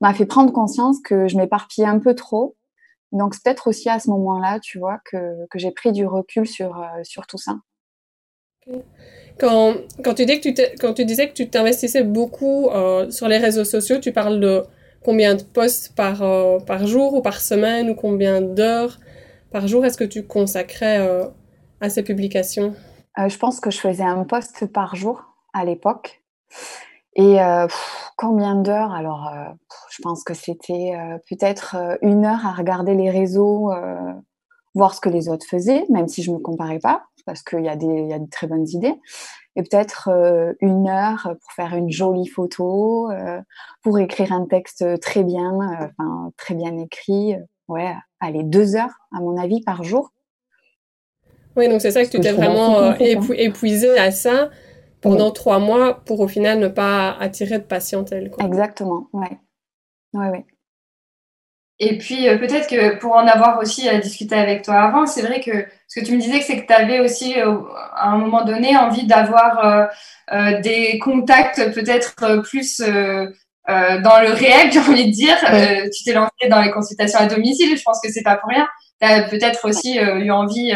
m'a 0.00 0.12
fait 0.12 0.26
prendre 0.26 0.52
conscience 0.52 0.98
que 1.00 1.28
je 1.28 1.36
m'éparpillais 1.38 1.86
un 1.86 2.00
peu 2.00 2.14
trop. 2.14 2.56
Donc 3.12 3.34
c'est 3.34 3.44
peut-être 3.44 3.68
aussi 3.68 3.88
à 3.88 4.00
ce 4.00 4.10
moment-là, 4.10 4.58
tu 4.60 4.80
vois, 4.80 4.98
que, 5.10 5.46
que 5.48 5.58
j'ai 5.60 5.70
pris 5.70 5.92
du 5.92 6.06
recul 6.06 6.46
sur, 6.46 6.84
sur 7.04 7.26
tout 7.26 7.38
ça. 7.38 7.54
Quand, 9.38 9.74
quand, 10.04 10.14
tu 10.14 10.24
disais 10.24 11.28
que 11.28 11.32
tu 11.32 11.50
t'investissais 11.50 12.04
beaucoup 12.04 12.68
euh, 12.68 13.10
sur 13.10 13.28
les 13.28 13.38
réseaux 13.38 13.64
sociaux, 13.64 13.98
tu 13.98 14.12
parles 14.12 14.40
de 14.40 14.62
combien 15.04 15.34
de 15.34 15.42
posts 15.42 15.94
par, 15.94 16.22
euh, 16.22 16.58
par 16.60 16.86
jour 16.86 17.14
ou 17.14 17.20
par 17.20 17.40
semaine 17.40 17.90
ou 17.90 17.94
combien 17.94 18.40
d'heures 18.40 18.98
par 19.50 19.66
jour 19.68 19.84
est-ce 19.84 19.98
que 19.98 20.04
tu 20.04 20.26
consacrais 20.26 20.98
euh, 21.00 21.26
à 21.80 21.90
ces 21.90 22.02
publications? 22.02 22.74
Je 23.16 23.36
pense 23.38 23.60
que 23.60 23.70
je 23.70 23.78
faisais 23.78 24.04
un 24.04 24.24
post 24.24 24.66
par 24.66 24.96
jour 24.96 25.22
à 25.52 25.64
l'époque. 25.64 26.22
Et 27.14 27.36
combien 28.16 28.56
d'heures? 28.56 28.92
Alors, 28.92 29.32
je 29.88 30.02
pense 30.02 30.24
que 30.24 30.34
c'était 30.34 30.94
peut-être 31.30 31.76
une 32.02 32.24
heure 32.24 32.44
à 32.44 32.50
regarder 32.50 32.96
les 32.96 33.10
réseaux, 33.10 33.70
voir 34.74 34.94
ce 34.94 35.00
que 35.00 35.08
les 35.08 35.28
autres 35.28 35.46
faisaient, 35.48 35.84
même 35.90 36.08
si 36.08 36.24
je 36.24 36.32
ne 36.32 36.38
me 36.38 36.42
comparais 36.42 36.80
pas 36.80 37.04
parce 37.24 37.42
qu'il 37.42 37.64
y, 37.64 37.68
a 37.68 37.76
des, 37.76 37.86
y 37.86 38.12
a 38.12 38.18
de 38.18 38.28
très 38.28 38.46
bonnes 38.46 38.68
idées. 38.68 38.94
Et 39.56 39.62
peut-être 39.62 40.08
euh, 40.08 40.52
une 40.60 40.88
heure 40.88 41.36
pour 41.40 41.52
faire 41.52 41.74
une 41.74 41.90
jolie 41.90 42.26
photo, 42.26 43.10
euh, 43.10 43.40
pour 43.82 43.98
écrire 43.98 44.32
un 44.32 44.46
texte 44.46 45.00
très 45.00 45.22
bien, 45.22 45.52
euh, 45.52 45.88
enfin, 45.98 46.32
très 46.36 46.54
bien 46.54 46.76
écrit. 46.78 47.36
ouais, 47.68 47.94
allez, 48.20 48.42
deux 48.42 48.76
heures, 48.76 48.94
à 49.16 49.20
mon 49.20 49.36
avis, 49.36 49.62
par 49.62 49.84
jour. 49.84 50.12
Oui, 51.56 51.68
donc 51.68 51.80
c'est 51.80 51.92
ça 51.92 52.04
que 52.04 52.10
tu 52.10 52.20
t'es 52.20 52.32
vraiment 52.32 52.94
épuisé 52.94 53.96
à 53.96 54.10
ça 54.10 54.50
pendant 55.00 55.30
trois 55.30 55.60
mois 55.60 56.02
pour 56.04 56.20
au 56.20 56.28
final 56.28 56.58
ne 56.58 56.68
pas 56.68 57.12
attirer 57.12 57.58
de 57.58 57.64
patientèle. 57.64 58.32
Exactement, 58.40 59.08
ouais. 59.12 59.38
Ouais, 60.14 60.28
ouais. 60.30 60.46
Et 61.80 61.98
puis 61.98 62.28
euh, 62.28 62.38
peut-être 62.38 62.68
que 62.68 62.96
pour 62.98 63.14
en 63.14 63.26
avoir 63.26 63.58
aussi 63.58 63.88
à 63.88 63.98
discuter 63.98 64.36
avec 64.36 64.62
toi 64.62 64.76
avant, 64.76 65.06
c'est 65.06 65.22
vrai 65.22 65.40
que 65.40 65.66
ce 65.88 66.00
que 66.00 66.06
tu 66.06 66.12
me 66.12 66.20
disais, 66.20 66.40
c'est 66.40 66.62
que 66.62 66.66
tu 66.66 66.72
avais 66.72 67.00
aussi 67.00 67.38
euh, 67.40 67.56
à 67.94 68.10
un 68.10 68.18
moment 68.18 68.44
donné 68.44 68.76
envie 68.76 69.06
d'avoir 69.06 69.90
euh, 70.32 70.60
des 70.60 70.98
contacts 71.00 71.72
peut-être 71.74 72.42
plus 72.42 72.80
dans 72.80 74.20
le 74.20 74.32
réel, 74.32 74.70
j'ai 74.72 74.78
envie 74.78 75.06
de 75.06 75.12
dire. 75.12 75.36
tu 75.92 76.04
t'es 76.04 76.12
lancé 76.12 76.48
dans 76.48 76.62
les 76.62 76.70
consultations 76.70 77.18
à 77.18 77.26
domicile, 77.26 77.76
je 77.76 77.82
pense 77.82 78.00
que 78.00 78.10
c'est 78.10 78.22
pas 78.22 78.36
pour 78.36 78.50
rien. 78.50 78.68
Tu 79.00 79.08
as 79.08 79.22
peut-être 79.22 79.66
aussi 79.68 79.98
eu 79.98 80.30
envie 80.30 80.72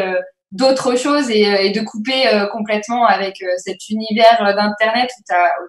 d'autres 0.50 0.96
choses 0.96 1.30
et, 1.30 1.70
de 1.70 1.80
couper 1.80 2.24
complètement 2.50 3.06
avec 3.06 3.36
cet 3.58 3.88
univers 3.90 4.54
d'Internet 4.56 5.10
où 5.18 5.22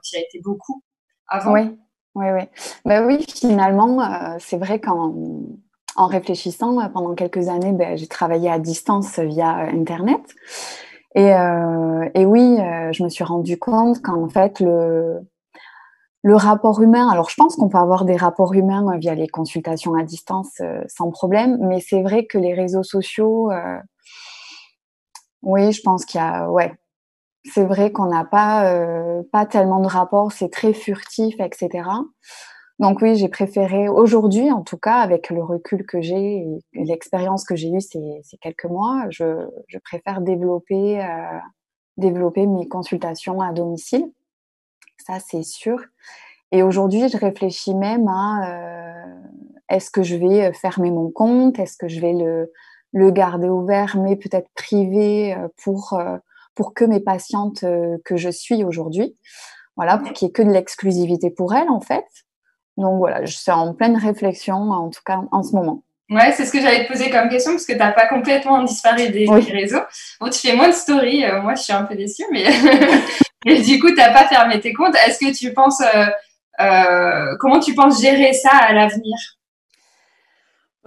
tu 0.04 0.18
as, 0.18 0.20
été 0.20 0.40
beaucoup 0.42 0.82
avant. 1.28 1.52
Oui. 1.52 1.78
Oui, 2.20 2.26
oui. 2.34 2.42
Ben 2.84 3.06
oui, 3.06 3.26
finalement, 3.34 4.02
euh, 4.02 4.36
c'est 4.40 4.58
vrai 4.58 4.80
qu'en 4.82 5.14
en 5.96 6.08
réfléchissant, 6.08 6.78
euh, 6.82 6.90
pendant 6.90 7.16
quelques 7.16 7.48
années, 7.48 7.72
ben, 7.72 7.98
j'ai 7.98 8.08
travaillé 8.08 8.50
à 8.52 8.60
distance 8.60 9.20
via 9.20 9.50
Internet. 9.74 10.22
Et, 11.16 11.34
euh, 11.34 12.10
et 12.14 12.26
oui, 12.26 12.58
je 12.92 13.04
me 13.04 13.10
suis 13.10 13.24
rendu 13.24 13.58
compte 13.58 14.02
qu'en 14.02 14.28
fait, 14.28 14.60
le, 14.60 15.22
le 16.24 16.36
rapport 16.36 16.82
humain, 16.82 17.10
alors 17.10 17.30
je 17.30 17.36
pense 17.36 17.56
qu'on 17.56 17.70
peut 17.70 17.78
avoir 17.78 18.04
des 18.04 18.18
rapports 18.18 18.54
humains 18.54 18.86
via 18.98 19.16
les 19.16 19.28
consultations 19.30 19.96
à 19.96 20.04
distance 20.04 20.62
sans 20.88 21.10
problème, 21.12 21.58
mais 21.62 21.80
c'est 21.80 22.02
vrai 22.04 22.26
que 22.26 22.38
les 22.38 22.54
réseaux 22.54 22.84
sociaux, 22.84 23.50
oui, 25.42 25.72
je 25.72 25.82
pense 25.82 26.06
qu'il 26.06 26.20
y 26.20 26.24
a, 26.24 26.50
ouais, 26.50 26.74
c'est 27.46 27.65
vrai 27.65 27.91
qu'on 27.91 28.05
n'a 28.05 28.25
pas, 28.25 28.72
euh, 28.72 29.24
pas 29.31 29.46
tellement 29.46 29.79
de 29.79 29.88
rapports, 29.88 30.31
c'est 30.31 30.50
très 30.50 30.74
furtif, 30.74 31.36
etc. 31.39 31.88
Donc 32.79 33.01
oui, 33.01 33.15
j'ai 33.15 33.27
préféré 33.27 33.89
aujourd'hui, 33.89 34.51
en 34.51 34.62
tout 34.62 34.77
cas, 34.77 34.98
avec 34.98 35.29
le 35.29 35.43
recul 35.43 35.86
que 35.86 36.01
j'ai 36.01 36.38
et 36.38 36.84
l'expérience 36.86 37.43
que 37.43 37.55
j'ai 37.55 37.69
eue 37.69 37.81
ces, 37.81 38.22
ces, 38.24 38.38
quelques 38.38 38.65
mois, 38.65 39.05
je, 39.10 39.48
je 39.67 39.77
préfère 39.79 40.22
développer, 40.22 41.01
euh, 41.01 41.39
développer 41.98 42.46
mes 42.46 42.67
consultations 42.67 43.41
à 43.41 43.51
domicile. 43.51 44.10
Ça, 45.05 45.19
c'est 45.19 45.43
sûr. 45.43 45.79
Et 46.51 46.63
aujourd'hui, 46.63 47.10
je 47.10 47.17
réfléchis 47.17 47.75
même 47.75 48.08
à 48.08 48.50
euh, 48.50 49.15
est-ce 49.69 49.91
que 49.91 50.03
je 50.03 50.15
vais 50.15 50.51
fermer 50.53 50.91
mon 50.91 51.12
compte? 51.12 51.60
Est-ce 51.60 51.77
que 51.77 51.88
je 51.88 52.00
vais 52.00 52.13
le, 52.13 52.51
le 52.93 53.12
garder 53.12 53.50
ouvert, 53.50 53.98
mais 53.98 54.15
peut-être 54.15 54.50
privé 54.55 55.36
pour, 55.58 56.00
pour 56.60 56.74
que 56.74 56.84
mes 56.84 57.00
patientes 57.00 57.63
que 58.04 58.18
je 58.18 58.30
suis 58.30 58.66
aujourd'hui, 58.66 59.16
voilà, 59.78 59.98
pour 59.98 60.12
qu'il 60.12 60.25
n'y 60.25 60.30
ait 60.32 60.34
que 60.34 60.42
de 60.42 60.51
l'exclusivité 60.51 61.30
pour 61.30 61.56
elles, 61.56 61.70
en 61.70 61.80
fait. 61.80 62.04
Donc 62.75 62.98
voilà, 62.98 63.24
je 63.24 63.32
suis 63.32 63.50
en 63.50 63.74
pleine 63.74 63.96
réflexion, 63.96 64.56
en 64.56 64.89
tout 64.89 65.00
cas 65.06 65.22
en 65.32 65.42
ce 65.42 65.56
moment. 65.56 65.86
Ouais, 66.10 66.34
c'est 66.34 66.46
ce 66.46 66.51
que 66.51 66.60
j'allais 66.60 66.84
te 66.84 66.92
poser 66.92 67.10
comme 67.10 67.30
question, 67.30 67.54
parce 67.54 67.66
que 67.66 67.72
tu 67.72 67.78
n'as 67.78 67.94
pas 67.94 68.08
complètement 68.08 68.62
disparu 68.62 69.08
des, 69.08 69.25
réseaux. 69.30 69.80
Bon, 70.20 70.30
tu 70.30 70.39
fais 70.39 70.54
moins 70.54 70.68
de 70.68 70.74
stories, 70.74 71.24
moi 71.42 71.56
je 71.56 71.62
suis 71.62 71.72
un 71.72 71.84
peu 71.84 71.96
déçue, 71.96 72.25
mais 72.30 72.44
du 73.62 73.80
coup, 73.80 73.88
tu 73.88 73.96
n'as 73.96 74.12
pas 74.12 74.28
fermé 74.28 74.60
tes 74.60 74.74
comptes. 74.74 74.96
Est-ce 75.08 75.18
que 75.18 75.34
tu 75.34 75.54
penses 75.54 75.82
euh, 76.60 77.38
comment 77.39 77.62
tu 77.62 77.74
penses 77.74 78.01
gérer 78.01 78.34
ça 78.34 78.51
à 78.51 78.74
l'avenir? 78.74 79.16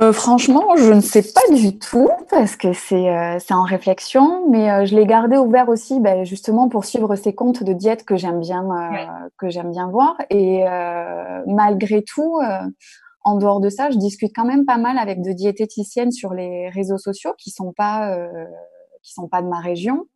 Euh, 0.01 0.13
franchement, 0.13 0.75
je 0.77 0.91
ne 0.91 1.03
sais 1.03 1.23
pas 1.23 1.55
du 1.55 1.79
tout 1.79 2.09
parce 2.31 2.57
que 2.57 2.73
c'est 2.73 3.11
euh, 3.11 3.39
en 3.51 3.63
réflexion, 3.63 4.49
mais 4.49 4.87
je 4.87 4.97
l'ai 4.97 5.05
gardé 5.05 5.37
ouvert 5.37 5.69
aussi 5.69 6.01
ben, 6.01 6.25
justement 6.25 6.69
pour 6.69 6.87
suivre 6.87 7.15
ces 7.15 7.35
comptes 7.35 7.63
de 7.63 7.75
diète 7.75 8.05
que 8.05 8.17
j'aime 8.17 8.41
bien 8.41 8.67
que 9.37 9.51
j'aime 9.51 9.71
bien 9.71 9.89
voir. 9.89 10.17
Et 10.31 10.65
malgré 11.47 12.03
tout, 12.03 12.41
en 13.23 13.37
dehors 13.37 13.61
de 13.61 13.69
ça, 13.69 13.91
je 13.91 13.99
discute 13.99 14.33
quand 14.35 14.47
même 14.47 14.65
pas 14.65 14.79
mal 14.79 14.99
avec 14.99 15.21
de 15.21 15.33
diététiciennes 15.33 16.13
sur 16.13 16.33
les 16.33 16.71
réseaux 16.71 16.99
sociaux 16.99 17.35
qui 17.37 17.51
sont 17.51 17.73
pas 17.73 18.17
qui 19.03 19.13
sont 19.13 19.29
pas 19.29 19.43
de 19.43 19.49
ma 19.49 19.61
région. 19.61 20.07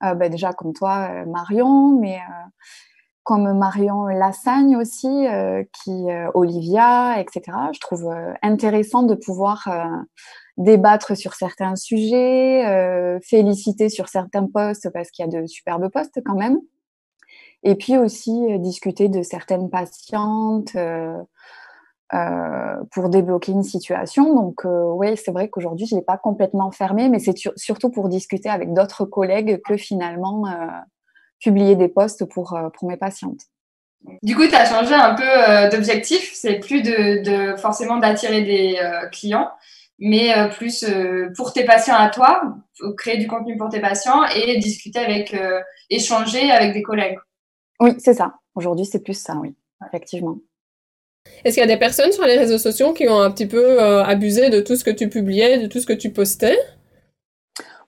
Ben, 0.00 0.30
déjà 0.30 0.54
comme 0.54 0.72
toi, 0.72 1.24
Marion, 1.26 1.98
mais 2.00 2.18
comme 3.24 3.56
Marion 3.56 4.06
Lassagne 4.06 4.76
aussi, 4.76 5.26
euh, 5.26 5.62
qui 5.72 6.10
euh, 6.10 6.30
Olivia, 6.34 7.20
etc. 7.20 7.42
Je 7.72 7.80
trouve 7.80 8.06
euh, 8.06 8.32
intéressant 8.42 9.02
de 9.02 9.14
pouvoir 9.14 9.68
débattre 10.56 11.16
sur 11.16 11.34
certains 11.34 11.76
sujets, 11.76 13.18
féliciter 13.22 13.88
sur 13.88 14.08
certains 14.08 14.46
postes 14.46 14.90
parce 14.92 15.10
qu'il 15.10 15.24
y 15.24 15.28
a 15.28 15.40
de 15.40 15.46
superbes 15.46 15.88
postes 15.88 16.20
quand 16.24 16.34
même. 16.34 16.58
Et 17.62 17.74
puis 17.76 17.96
aussi 17.96 18.58
discuter 18.58 19.08
de 19.08 19.22
certaines 19.22 19.70
patientes 19.70 20.76
pour 22.90 23.08
débloquer 23.08 23.52
une 23.52 23.62
situation. 23.62 24.34
Donc 24.34 24.64
oui, 24.64 25.16
c'est 25.16 25.32
vrai 25.32 25.48
qu'aujourd'hui, 25.48 25.86
je 25.86 25.96
l'ai 25.96 26.02
pas 26.02 26.18
complètement 26.18 26.70
fermé, 26.70 27.08
mais 27.08 27.18
c'est 27.18 27.36
surtout 27.56 27.90
pour 27.90 28.08
discuter 28.08 28.50
avec 28.50 28.74
d'autres 28.74 29.06
collègues 29.06 29.62
que 29.62 29.76
finalement 29.78 30.44
publier 31.42 31.76
des 31.76 31.88
posts 31.88 32.24
pour, 32.24 32.54
euh, 32.54 32.68
pour 32.70 32.88
mes 32.88 32.96
patientes. 32.96 33.40
Du 34.22 34.34
coup, 34.34 34.46
tu 34.46 34.54
as 34.54 34.64
changé 34.64 34.94
un 34.94 35.14
peu 35.14 35.22
euh, 35.22 35.68
d'objectif. 35.68 36.32
C'est 36.34 36.58
plus 36.58 36.82
de, 36.82 37.54
forcément 37.56 37.98
d'attirer 37.98 38.42
des 38.42 38.78
euh, 38.82 39.08
clients, 39.08 39.50
mais 39.98 40.32
plus 40.56 40.84
pour 41.36 41.52
tes 41.52 41.64
patients 41.64 41.94
à 41.94 42.08
toi, 42.08 42.56
créer 42.98 43.18
du 43.18 43.28
contenu 43.28 43.56
pour 43.56 43.68
tes 43.68 43.80
patients 43.80 44.24
et 44.34 44.58
discuter 44.58 44.98
avec, 44.98 45.36
échanger 45.90 46.50
avec 46.50 46.72
des 46.72 46.82
collègues. 46.82 47.18
Oui, 47.78 47.92
c'est 47.98 48.14
ça. 48.14 48.34
Aujourd'hui, 48.56 48.84
c'est 48.84 49.04
plus 49.04 49.16
ça, 49.16 49.36
oui, 49.36 49.54
effectivement. 49.86 50.38
Est-ce 51.44 51.54
qu'il 51.54 51.60
y 51.60 51.70
a 51.70 51.72
des 51.72 51.78
personnes 51.78 52.10
sur 52.10 52.24
les 52.24 52.36
réseaux 52.36 52.58
sociaux 52.58 52.92
qui 52.94 53.08
ont 53.08 53.20
un 53.20 53.30
petit 53.30 53.46
peu 53.46 53.80
abusé 53.80 54.50
de 54.50 54.60
tout 54.60 54.74
ce 54.74 54.82
que 54.82 54.90
tu 54.90 55.08
publiais, 55.08 55.58
de 55.58 55.68
tout 55.68 55.78
ce 55.78 55.86
que 55.86 55.92
tu 55.92 56.10
postais? 56.10 56.58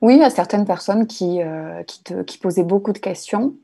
Oui, 0.05 0.23
a 0.23 0.29
certaines 0.29 0.67
personnes 0.67 1.07
qui, 1.07 1.41
euh, 1.43 1.83
qui, 1.83 2.37
posaient 2.37 2.63
beaucoup 2.63 2.93
de 2.93 2.99
questions. 2.99 3.55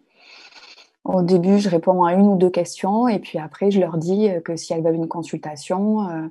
Au 1.04 1.20
début, 1.20 1.58
je 1.58 1.68
réponds 1.68 2.02
à 2.02 2.14
une 2.14 2.28
ou 2.28 2.36
deux 2.36 2.48
questions 2.48 3.08
et 3.08 3.18
puis 3.18 3.38
après, 3.38 3.70
je 3.70 3.78
leur 3.78 3.98
dis 3.98 4.26
euh, 4.30 4.40
que 4.40 4.56
si 4.56 4.72
elles 4.72 4.82
veulent 4.82 4.94
une 4.94 5.06
consultation, 5.06 6.08
euh, 6.08 6.28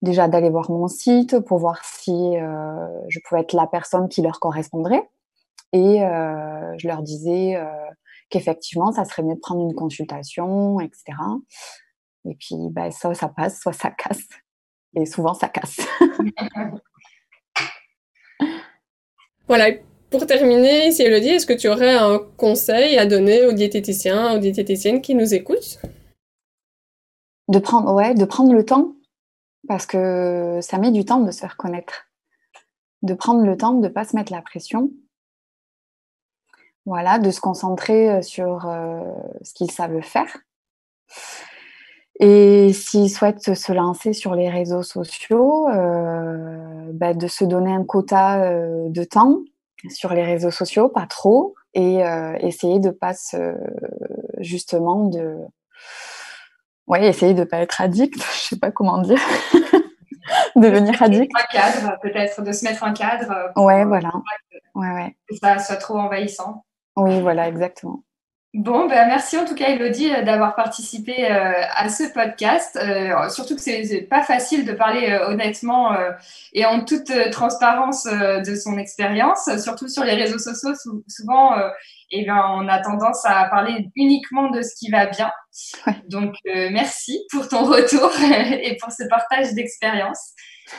déjà 0.00 0.26
d'aller 0.26 0.48
voir 0.48 0.70
mon 0.70 0.88
site 0.88 1.38
pour 1.40 1.58
voir 1.58 1.84
si 1.84 2.34
je 2.34 3.20
pouvais 3.24 3.42
être 3.42 3.52
la 3.52 3.68
personne 3.68 4.08
qui 4.08 4.20
leur 4.20 4.40
correspondrait. 4.40 5.08
Et 5.72 6.00
je 6.00 6.88
leur 6.88 7.02
disais 7.02 7.56
qu'effectivement, 8.28 8.90
ça 8.90 9.04
serait 9.04 9.22
mieux 9.22 9.36
de 9.36 9.40
prendre 9.40 9.62
une 9.62 9.76
consultation, 9.76 10.80
etc. 10.80 11.04
Et 12.24 12.34
puis, 12.34 12.56
ben, 12.70 12.90
soit 12.90 13.14
ça 13.14 13.28
passe, 13.28 13.60
soit 13.60 13.72
ça 13.72 13.92
casse. 13.92 14.26
Et 14.96 15.06
souvent, 15.06 15.34
ça 15.34 15.48
casse. 15.48 15.78
Voilà, 19.48 19.70
pour 20.10 20.26
terminer, 20.26 20.92
si 20.92 21.02
Elodie, 21.02 21.30
est-ce 21.30 21.46
que 21.46 21.52
tu 21.52 21.68
aurais 21.68 21.94
un 21.94 22.18
conseil 22.36 22.98
à 22.98 23.06
donner 23.06 23.44
aux 23.46 23.52
diététiciens, 23.52 24.34
aux 24.34 24.38
diététiciennes 24.38 25.00
qui 25.00 25.14
nous 25.14 25.34
écoutent? 25.34 25.80
De 27.48 27.58
prendre, 27.58 27.92
ouais, 27.92 28.14
de 28.14 28.24
prendre 28.24 28.52
le 28.52 28.64
temps, 28.64 28.94
parce 29.68 29.86
que 29.86 30.58
ça 30.60 30.78
met 30.78 30.90
du 30.90 31.04
temps 31.04 31.20
de 31.20 31.30
se 31.30 31.40
faire 31.40 31.56
connaître. 31.56 32.04
De 33.02 33.14
prendre 33.14 33.44
le 33.44 33.56
temps 33.56 33.72
de 33.72 33.82
ne 33.82 33.88
pas 33.88 34.04
se 34.04 34.14
mettre 34.14 34.32
la 34.32 34.42
pression. 34.42 34.90
Voilà, 36.84 37.18
de 37.18 37.30
se 37.30 37.40
concentrer 37.40 38.10
euh, 38.10 38.22
sur 38.22 38.68
euh, 38.68 39.00
ce 39.42 39.54
qu'ils 39.54 39.70
savent 39.70 40.00
faire. 40.02 40.36
Et 42.20 42.72
s'ils 42.72 43.10
souhaitent 43.10 43.54
se 43.54 43.72
lancer 43.72 44.12
sur 44.12 44.34
les 44.34 44.50
réseaux 44.50 44.82
sociaux, 44.82 45.68
euh, 45.68 46.71
bah, 46.92 47.14
de 47.14 47.26
se 47.26 47.44
donner 47.44 47.72
un 47.72 47.84
quota 47.84 48.42
euh, 48.42 48.88
de 48.88 49.04
temps 49.04 49.38
sur 49.90 50.12
les 50.14 50.22
réseaux 50.22 50.50
sociaux, 50.50 50.88
pas 50.88 51.06
trop, 51.06 51.54
et 51.74 52.04
euh, 52.04 52.36
essayer 52.40 52.78
de 52.78 52.90
pas 52.90 53.14
se, 53.14 53.54
justement 54.38 55.08
de, 55.08 55.36
ouais, 56.86 57.06
essayer 57.06 57.34
de 57.34 57.44
pas 57.44 57.58
être 57.58 57.80
addict, 57.80 58.16
je 58.34 58.38
sais 58.38 58.58
pas 58.58 58.70
comment 58.70 58.98
dire, 58.98 59.20
devenir 60.56 61.02
addict. 61.02 61.32
Un 61.36 61.52
cadre, 61.52 61.98
peut-être, 62.00 62.42
de 62.42 62.52
se 62.52 62.64
mettre 62.64 62.84
un 62.84 62.92
cadre. 62.92 63.52
ouais, 63.56 63.84
voilà. 63.84 64.12
ouais, 64.74 64.92
ouais. 64.92 65.16
Que 65.28 65.36
ça 65.36 65.58
soit 65.58 65.76
trop 65.76 65.98
envahissant. 65.98 66.64
Oui, 66.96 67.20
voilà, 67.20 67.48
exactement. 67.48 68.04
Bon, 68.54 68.86
ben 68.86 69.08
merci 69.08 69.38
en 69.38 69.46
tout 69.46 69.54
cas 69.54 69.70
Elodie 69.70 70.12
euh, 70.12 70.24
d'avoir 70.24 70.54
participé 70.54 71.24
euh, 71.24 71.62
à 71.74 71.88
ce 71.88 72.12
podcast. 72.12 72.76
Euh, 72.76 73.30
surtout 73.30 73.56
que 73.56 73.62
c'est 73.62 74.06
pas 74.10 74.22
facile 74.22 74.66
de 74.66 74.74
parler 74.74 75.18
honnêtement 75.26 75.96
et 76.52 76.66
en 76.66 76.84
toute 76.84 77.10
transparence 77.30 78.04
de 78.04 78.54
son 78.54 78.76
expérience, 78.76 79.48
surtout 79.62 79.88
sur 79.88 80.04
les 80.04 80.14
réseaux 80.14 80.38
sociaux. 80.38 80.74
souvent, 81.08 81.54
eh 82.10 82.26
ben, 82.26 82.44
on 82.50 82.68
a 82.68 82.78
tendance 82.80 83.24
à 83.24 83.46
parler 83.46 83.88
uniquement 83.96 84.50
de 84.50 84.60
ce 84.60 84.74
qui 84.78 84.90
va 84.90 85.06
bien. 85.06 85.30
Donc 86.10 86.34
merci 86.44 87.24
pour 87.30 87.48
ton 87.48 87.64
retour 87.64 88.10
et 88.62 88.76
pour 88.82 88.92
ce 88.92 89.08
partage 89.08 89.54
d'expérience. 89.54 90.32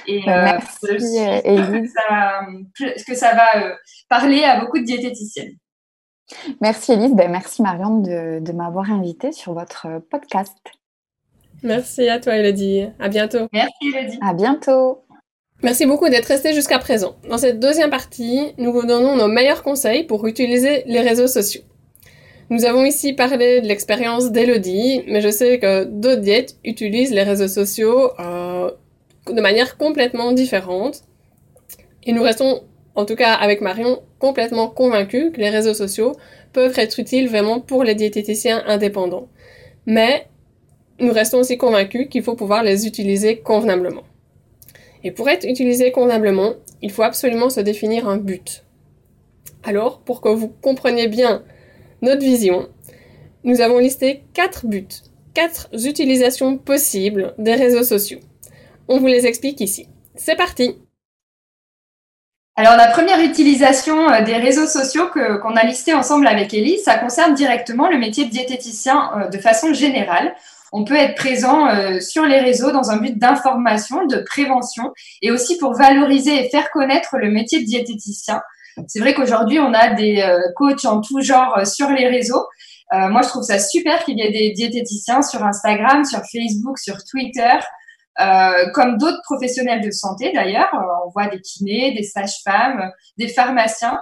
Et 0.06 0.22
merci, 0.28 0.80
que 0.82 1.88
ça, 1.88 2.42
que 3.08 3.16
ça 3.16 3.34
va 3.34 3.78
parler 4.10 4.44
à 4.44 4.60
beaucoup 4.60 4.78
de 4.78 4.86
diététiciennes. 4.86 5.58
Merci 6.62 6.94
Elise, 6.94 7.14
ben, 7.14 7.30
merci 7.30 7.62
Marianne 7.62 8.02
de, 8.42 8.52
m'avoir 8.52 8.92
invitée 8.92 9.32
sur 9.32 9.54
votre 9.54 9.88
podcast. 10.10 10.56
Merci 11.62 12.10
à 12.10 12.20
toi 12.20 12.36
Elodie, 12.36 12.86
à 13.00 13.10
bientôt. 13.10 13.48
Merci 13.54 13.74
Elodie. 13.94 14.20
À 14.22 14.34
bientôt. 14.34 15.04
Merci 15.62 15.86
beaucoup 15.86 16.10
d'être 16.10 16.26
resté 16.26 16.54
jusqu'à 16.54 16.80
présent. 16.80 17.16
Dans 17.30 17.38
cette 17.38 17.60
deuxième 17.60 17.90
partie, 17.90 18.54
nous 18.58 18.74
vous 18.74 18.86
donnons 18.86 19.16
nos 19.16 19.30
meilleurs 19.30 19.64
conseils 19.64 20.04
pour 20.04 20.28
utiliser 20.28 20.84
les 20.88 21.00
réseaux 21.00 21.28
sociaux. 21.28 21.62
Nous 22.50 22.66
avons 22.66 22.84
ici 22.84 23.14
parlé 23.14 23.62
de 23.62 23.68
l'expérience 23.68 24.32
d'Elodie, 24.32 25.04
mais 25.08 25.22
je 25.22 25.30
sais 25.30 25.60
que 25.60 25.86
d'autres 25.86 26.22
diètes 26.22 26.58
utilisent 26.66 27.14
les 27.14 27.24
réseaux 27.24 27.48
sociaux 27.48 28.12
euh, 28.20 28.72
de 29.28 29.42
manière 29.42 29.78
complètement 29.78 30.34
différente. 30.34 31.04
Et 32.04 32.12
nous 32.12 32.24
restons 32.24 32.64
en 32.96 33.06
tout 33.06 33.16
cas 33.16 33.34
avec 33.34 33.62
Marion, 33.62 34.02
complètement 34.20 34.68
convaincue 34.68 35.32
que 35.32 35.40
les 35.40 35.50
réseaux 35.50 35.74
sociaux 35.74 36.14
peuvent 36.52 36.78
être 36.78 37.00
utiles 37.00 37.28
vraiment 37.28 37.60
pour 37.60 37.84
les 37.84 37.96
diététiciens 37.96 38.64
indépendants. 38.68 39.28
Mais 39.86 40.28
nous 41.00 41.12
restons 41.12 41.40
aussi 41.40 41.58
convaincus 41.58 42.08
qu'il 42.10 42.24
faut 42.24 42.36
pouvoir 42.36 42.64
les 42.64 42.88
utiliser 42.88 43.38
convenablement. 43.40 44.04
Et 45.04 45.12
pour 45.12 45.28
être 45.30 45.46
utilisé 45.46 45.92
convenablement, 45.92 46.54
il 46.82 46.92
faut 46.92 47.04
absolument 47.04 47.50
se 47.50 47.60
définir 47.60 48.08
un 48.08 48.18
but. 48.18 48.64
Alors, 49.64 50.00
pour 50.00 50.22
que 50.22 50.30
vous 50.30 50.50
compreniez 50.50 51.08
bien 51.08 51.44
notre 52.02 52.22
vision, 52.22 52.70
nous 53.44 53.62
avons 53.62 53.80
listé 53.80 54.24
quatre 54.34 54.66
buts, 54.66 54.88
quatre 55.34 55.70
utilisations 55.86 56.58
possibles 56.58 57.34
des 57.38 57.56
réseaux 57.56 57.84
sociaux. 57.84 58.20
On 58.88 59.00
vous 59.00 59.08
les 59.08 59.26
explique 59.26 59.62
ici. 59.62 59.88
C'est 60.16 60.36
parti 60.36 60.78
alors, 62.56 62.76
la 62.76 62.88
première 62.88 63.20
utilisation 63.20 64.12
euh, 64.12 64.22
des 64.22 64.38
réseaux 64.38 64.68
sociaux 64.68 65.08
que, 65.08 65.38
qu'on 65.38 65.56
a 65.56 65.64
listé 65.64 65.96
ensemble 65.96 66.28
avec 66.28 66.54
Ellie, 66.54 66.78
ça 66.78 67.00
concerne 67.00 67.34
directement 67.34 67.90
le 67.90 67.98
métier 67.98 68.26
de 68.26 68.30
diététicien 68.30 69.12
euh, 69.18 69.28
de 69.28 69.40
façon 69.40 69.74
générale. 69.74 70.36
On 70.72 70.84
peut 70.84 70.96
être 70.96 71.16
présent 71.16 71.68
euh, 71.68 72.00
sur 72.00 72.26
les 72.26 72.40
réseaux 72.40 72.72
dans 72.72 72.92
un 72.92 72.98
but 72.98 73.18
d'information, 73.18 74.06
de 74.06 74.18
prévention 74.18 74.94
et 75.24 75.32
aussi 75.32 75.58
pour 75.58 75.74
valoriser 75.74 76.46
et 76.46 76.50
faire 76.50 76.70
connaître 76.70 77.18
le 77.18 77.32
métier 77.32 77.60
de 77.60 77.66
diététicien. 77.66 78.40
C'est 78.88 79.00
vrai 79.00 79.16
qu'aujourd'hui, 79.16 79.60
on 79.60 79.74
a 79.74 79.90
des 79.90 80.24
coachs 80.56 80.86
en 80.86 81.00
tout 81.00 81.22
genre 81.22 81.62
sur 81.64 81.92
les 81.92 82.08
réseaux. 82.08 82.44
moi, 82.92 83.22
je 83.22 83.28
trouve 83.28 83.44
ça 83.44 83.60
super 83.60 84.04
qu'il 84.04 84.18
y 84.18 84.24
ait 84.24 84.32
des 84.32 84.50
diététiciens 84.50 85.22
sur 85.22 85.44
Instagram, 85.44 86.04
sur 86.06 86.22
Facebook, 86.22 86.80
sur 86.80 87.04
Twitter, 87.04 87.54
euh, 88.20 88.70
comme 88.74 88.98
d'autres 88.98 89.22
professionnels 89.24 89.82
de 89.82 89.92
santé 89.92 90.32
d'ailleurs. 90.34 90.70
On 91.06 91.10
voit 91.10 91.28
des 91.28 91.42
kinés, 91.42 91.94
des 91.94 92.04
sages-femmes, 92.04 92.92
des 93.18 93.28
pharmaciens 93.28 94.00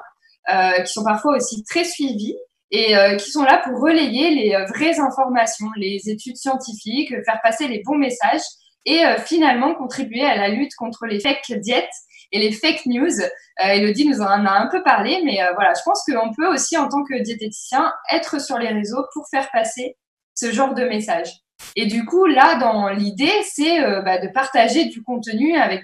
euh, 0.52 0.82
qui 0.82 0.92
sont 0.92 1.04
parfois 1.04 1.38
aussi 1.38 1.64
très 1.64 1.84
suivis 1.84 2.36
et 2.72 2.98
euh, 2.98 3.16
qui 3.16 3.30
sont 3.30 3.44
là 3.44 3.62
pour 3.64 3.82
relayer 3.82 4.32
les 4.32 4.56
euh, 4.56 4.66
vraies 4.66 5.00
informations, 5.00 5.68
les 5.76 6.10
études 6.10 6.38
scientifiques, 6.38 7.14
faire 7.26 7.40
passer 7.44 7.68
les 7.68 7.84
bons 7.86 7.98
messages 7.98 8.42
et 8.86 9.06
euh, 9.06 9.18
finalement 9.18 9.76
contribuer 9.76 10.24
à 10.24 10.36
la 10.36 10.50
lutte 10.50 10.74
contre 10.76 11.06
les 11.06 11.20
fake 11.20 11.60
diètes 11.60 11.92
et 12.32 12.40
les 12.40 12.52
fake 12.52 12.86
news. 12.86 13.20
Euh, 13.20 13.68
Elodie 13.68 14.08
nous 14.08 14.22
en 14.22 14.46
a 14.46 14.52
un 14.52 14.68
peu 14.68 14.82
parlé, 14.84 15.22
mais 15.26 15.40
voilà, 15.54 15.74
je 15.74 15.82
pense 15.84 16.04
qu'on 16.06 16.34
peut 16.34 16.48
aussi 16.48 16.78
en 16.78 16.88
tant 16.88 17.04
que 17.04 17.22
diététicien 17.22 17.94
être 18.12 18.42
sur 18.42 18.58
les 18.58 18.70
réseaux 18.70 19.06
pour 19.14 19.28
faire 19.30 19.50
passer 19.52 19.98
ce 20.34 20.52
genre 20.52 20.74
de 20.74 20.86
messages. 20.86 21.32
Et 21.76 21.86
du 21.86 22.06
coup, 22.06 22.26
là, 22.26 22.56
dans 22.56 22.90
l'idée, 22.90 23.32
c'est 23.44 23.82
bah, 24.04 24.18
de 24.18 24.28
partager 24.34 24.86
du 24.86 25.04
contenu 25.04 25.56
avec 25.56 25.84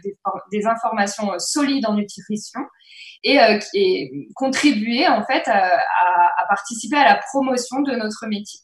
des, 0.51 0.65
informations 0.65 1.31
solides 1.37 1.85
en 1.85 1.93
nutrition 1.93 2.61
et, 3.23 3.39
euh, 3.39 3.59
contribuer 4.35 5.07
en 5.07 5.23
fait 5.25 5.47
à, 5.47 5.77
participer 6.47 6.97
à 6.97 7.05
la 7.05 7.19
promotion 7.29 7.81
de 7.81 7.93
notre 7.93 8.25
métier. 8.27 8.59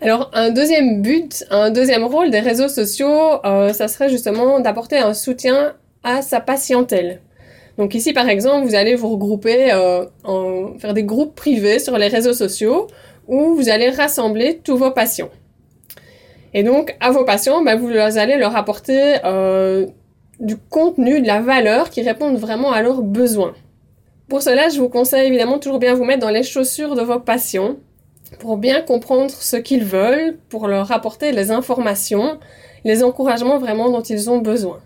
Alors, 0.00 0.30
un 0.34 0.50
deuxième 0.50 1.00
but, 1.02 1.44
un 1.50 1.70
deuxième 1.70 2.04
rôle 2.04 2.30
des 2.30 2.40
réseaux 2.40 2.68
sociaux, 2.68 3.44
euh, 3.44 3.72
ça 3.72 3.88
serait 3.88 4.10
justement 4.10 4.60
d'apporter 4.60 4.98
un 4.98 5.14
soutien 5.14 5.74
à 6.04 6.22
sa 6.22 6.40
patientèle. 6.40 7.22
Donc 7.78 7.94
ici, 7.94 8.12
par 8.12 8.28
exemple, 8.28 8.66
vous 8.66 8.74
allez 8.74 8.94
vous 8.94 9.08
regrouper, 9.08 9.72
euh, 9.72 10.06
faire 10.78 10.94
des 10.94 11.02
groupes 11.02 11.34
privés 11.34 11.78
sur 11.78 11.98
les 11.98 12.08
réseaux 12.08 12.32
sociaux 12.34 12.86
où 13.28 13.54
vous 13.54 13.68
allez 13.68 13.90
rassembler 13.90 14.60
tous 14.62 14.76
vos 14.76 14.90
patients. 14.90 15.30
Et 16.54 16.62
donc, 16.62 16.96
à 17.00 17.10
vos 17.10 17.24
patients, 17.24 17.62
ben, 17.62 17.78
vous 17.78 17.88
allez 17.88 18.36
leur 18.36 18.56
apporter 18.56 19.16
euh, 19.24 19.86
du 20.40 20.56
contenu, 20.56 21.20
de 21.20 21.26
la 21.26 21.40
valeur 21.40 21.90
qui 21.90 22.02
répondent 22.02 22.38
vraiment 22.38 22.72
à 22.72 22.82
leurs 22.82 23.02
besoins. 23.02 23.54
Pour 24.28 24.42
cela, 24.42 24.68
je 24.68 24.80
vous 24.80 24.88
conseille 24.88 25.26
évidemment 25.28 25.58
toujours 25.58 25.78
bien 25.78 25.94
vous 25.94 26.04
mettre 26.04 26.20
dans 26.20 26.30
les 26.30 26.42
chaussures 26.42 26.96
de 26.96 27.02
vos 27.02 27.20
patients 27.20 27.76
pour 28.40 28.56
bien 28.56 28.80
comprendre 28.82 29.30
ce 29.30 29.56
qu'ils 29.56 29.84
veulent, 29.84 30.38
pour 30.48 30.66
leur 30.66 30.90
apporter 30.92 31.32
les 31.32 31.50
informations, 31.50 32.38
les 32.84 33.04
encouragements 33.04 33.58
vraiment 33.58 33.90
dont 33.90 34.02
ils 34.02 34.30
ont 34.30 34.38
besoin. 34.38 34.80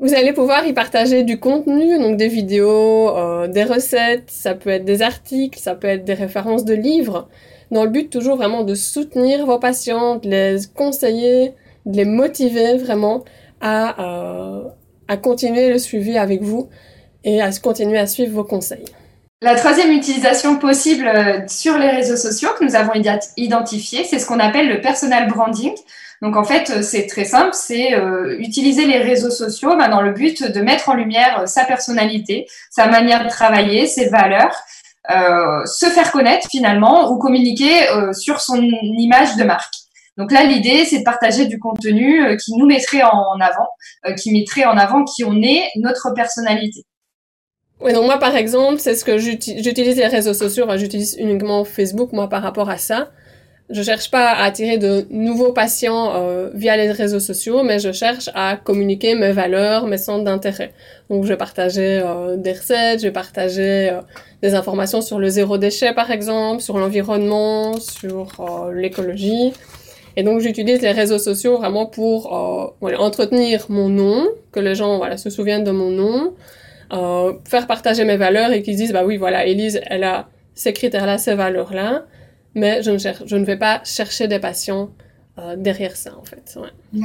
Vous 0.00 0.14
allez 0.14 0.32
pouvoir 0.32 0.64
y 0.64 0.72
partager 0.72 1.24
du 1.24 1.40
contenu, 1.40 1.98
donc 1.98 2.16
des 2.16 2.28
vidéos, 2.28 3.16
euh, 3.16 3.48
des 3.48 3.64
recettes, 3.64 4.30
ça 4.30 4.54
peut 4.54 4.70
être 4.70 4.84
des 4.84 5.02
articles, 5.02 5.58
ça 5.58 5.74
peut 5.74 5.88
être 5.88 6.04
des 6.04 6.14
références 6.14 6.64
de 6.64 6.74
livres, 6.74 7.28
dans 7.72 7.82
le 7.82 7.90
but 7.90 8.08
toujours 8.08 8.36
vraiment 8.36 8.62
de 8.62 8.76
soutenir 8.76 9.44
vos 9.44 9.58
patients, 9.58 10.16
de 10.16 10.28
les 10.28 10.56
conseiller, 10.72 11.54
de 11.84 11.96
les 11.96 12.04
motiver 12.04 12.76
vraiment 12.76 13.24
à, 13.60 14.00
euh, 14.00 14.68
à 15.08 15.16
continuer 15.16 15.68
le 15.68 15.78
suivi 15.78 16.16
avec 16.16 16.42
vous 16.42 16.68
et 17.24 17.42
à 17.42 17.50
continuer 17.50 17.98
à 17.98 18.06
suivre 18.06 18.32
vos 18.32 18.44
conseils. 18.44 18.84
La 19.40 19.54
troisième 19.54 19.92
utilisation 19.92 20.58
possible 20.58 21.06
euh, 21.06 21.40
sur 21.46 21.76
les 21.78 21.90
réseaux 21.90 22.16
sociaux 22.16 22.48
que 22.58 22.64
nous 22.64 22.74
avons 22.74 22.92
identifié, 23.36 24.04
c'est 24.04 24.18
ce 24.18 24.26
qu'on 24.26 24.40
appelle 24.40 24.68
le 24.68 24.80
personal 24.80 25.28
branding. 25.28 25.72
Donc 26.20 26.36
en 26.36 26.44
fait, 26.44 26.70
euh, 26.70 26.82
c'est 26.82 27.06
très 27.06 27.24
simple, 27.24 27.50
c'est 27.52 27.94
euh, 27.94 28.36
utiliser 28.38 28.86
les 28.86 28.98
réseaux 28.98 29.30
sociaux 29.30 29.76
bah, 29.76 29.88
dans 29.88 30.02
le 30.02 30.12
but 30.12 30.42
de 30.42 30.60
mettre 30.60 30.88
en 30.88 30.94
lumière 30.94 31.46
sa 31.46 31.64
personnalité, 31.64 32.46
sa 32.70 32.88
manière 32.88 33.24
de 33.24 33.28
travailler, 33.28 33.86
ses 33.86 34.08
valeurs, 34.08 34.56
euh, 35.10 35.64
se 35.64 35.86
faire 35.86 36.12
connaître 36.12 36.48
finalement 36.50 37.10
ou 37.10 37.18
communiquer 37.18 37.88
euh, 37.90 38.12
sur 38.12 38.40
son 38.40 38.60
image 38.60 39.36
de 39.36 39.44
marque. 39.44 39.74
Donc 40.18 40.32
là, 40.32 40.44
l'idée, 40.44 40.84
c'est 40.84 40.98
de 40.98 41.04
partager 41.04 41.46
du 41.46 41.58
contenu 41.60 42.24
euh, 42.24 42.36
qui 42.36 42.52
nous 42.56 42.66
mettrait 42.66 43.02
en 43.02 43.40
avant, 43.40 43.68
euh, 44.06 44.14
qui 44.14 44.32
mettrait 44.32 44.64
en 44.64 44.76
avant 44.76 45.04
qui 45.04 45.24
on 45.24 45.40
est, 45.42 45.62
notre 45.76 46.12
personnalité. 46.12 46.84
Oui, 47.80 47.92
donc 47.92 48.04
moi, 48.04 48.18
par 48.18 48.34
exemple, 48.34 48.80
c'est 48.80 48.96
ce 48.96 49.04
que 49.04 49.16
j'utilise 49.16 49.96
les 49.96 50.08
réseaux 50.08 50.34
sociaux. 50.34 50.66
j'utilise 50.76 51.16
uniquement 51.20 51.64
Facebook, 51.64 52.12
moi, 52.12 52.28
par 52.28 52.42
rapport 52.42 52.68
à 52.68 52.76
ça. 52.76 53.10
Je 53.70 53.82
cherche 53.82 54.10
pas 54.10 54.30
à 54.30 54.44
attirer 54.44 54.78
de 54.78 55.06
nouveaux 55.10 55.52
patients 55.52 56.14
euh, 56.14 56.50
via 56.54 56.76
les 56.76 56.90
réseaux 56.90 57.20
sociaux, 57.20 57.62
mais 57.62 57.78
je 57.78 57.92
cherche 57.92 58.30
à 58.34 58.56
communiquer 58.56 59.14
mes 59.14 59.32
valeurs, 59.32 59.86
mes 59.86 59.98
centres 59.98 60.24
d'intérêt. 60.24 60.72
Donc, 61.10 61.24
je 61.24 61.28
vais 61.28 61.36
partager 61.36 62.00
euh, 62.02 62.36
des 62.36 62.52
recettes, 62.52 63.00
je 63.00 63.08
vais 63.08 63.12
partager 63.12 63.90
euh, 63.90 64.00
des 64.40 64.54
informations 64.54 65.02
sur 65.02 65.18
le 65.18 65.28
zéro 65.28 65.58
déchet, 65.58 65.92
par 65.92 66.10
exemple, 66.10 66.62
sur 66.62 66.78
l'environnement, 66.78 67.78
sur 67.78 68.28
l'écologie. 68.72 69.52
Et 70.18 70.24
donc, 70.24 70.40
j'utilise 70.40 70.82
les 70.82 70.90
réseaux 70.90 71.20
sociaux 71.20 71.58
vraiment 71.58 71.86
pour 71.86 72.34
euh, 72.34 72.74
voilà, 72.80 73.00
entretenir 73.00 73.66
mon 73.68 73.88
nom, 73.88 74.26
que 74.50 74.58
les 74.58 74.74
gens 74.74 74.98
voilà, 74.98 75.16
se 75.16 75.30
souviennent 75.30 75.62
de 75.62 75.70
mon 75.70 75.90
nom, 75.90 76.34
euh, 76.92 77.34
faire 77.48 77.68
partager 77.68 78.04
mes 78.04 78.16
valeurs 78.16 78.50
et 78.50 78.62
qu'ils 78.62 78.74
disent, 78.74 78.92
bah 78.92 79.04
oui, 79.04 79.16
voilà, 79.16 79.46
Elise, 79.46 79.80
elle 79.86 80.02
a 80.02 80.26
ces 80.56 80.72
critères-là, 80.72 81.18
ces 81.18 81.36
valeurs-là, 81.36 82.04
mais 82.54 82.82
je 82.82 82.90
ne, 82.90 82.98
cherche, 82.98 83.22
je 83.26 83.36
ne 83.36 83.44
vais 83.44 83.56
pas 83.56 83.80
chercher 83.84 84.28
des 84.28 84.38
patients 84.38 84.90
euh, 85.38 85.56
derrière 85.56 85.96
ça, 85.96 86.16
en 86.16 86.24
fait. 86.24 86.58
Ouais. 86.60 86.98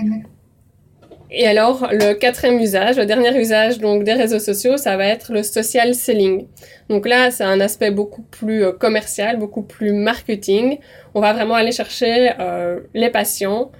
Et 1.35 1.47
alors, 1.47 1.87
le 1.91 2.13
quatrième 2.13 2.59
usage, 2.59 2.97
le 2.97 3.07
dernier 3.07 3.35
usage 3.35 3.79
donc 3.79 4.03
des 4.03 4.13
réseaux 4.13 4.39
sociaux, 4.39 4.77
ça 4.77 4.97
va 4.97 5.07
être 5.07 5.33
le 5.33 5.41
social 5.41 5.95
selling. 5.95 6.47
Donc 6.89 7.07
là, 7.07 7.31
c'est 7.31 7.43
un 7.43 7.59
aspect 7.59 7.89
beaucoup 7.89 8.21
plus 8.21 8.63
euh, 8.63 8.71
commercial, 8.71 9.37
beaucoup 9.37 9.63
plus 9.63 9.93
marketing. 9.93 10.77
On 11.15 11.21
va 11.21 11.33
vraiment 11.33 11.55
aller 11.55 11.71
chercher 11.71 12.33
euh, 12.39 12.81
les 12.93 13.09
patients 13.09 13.71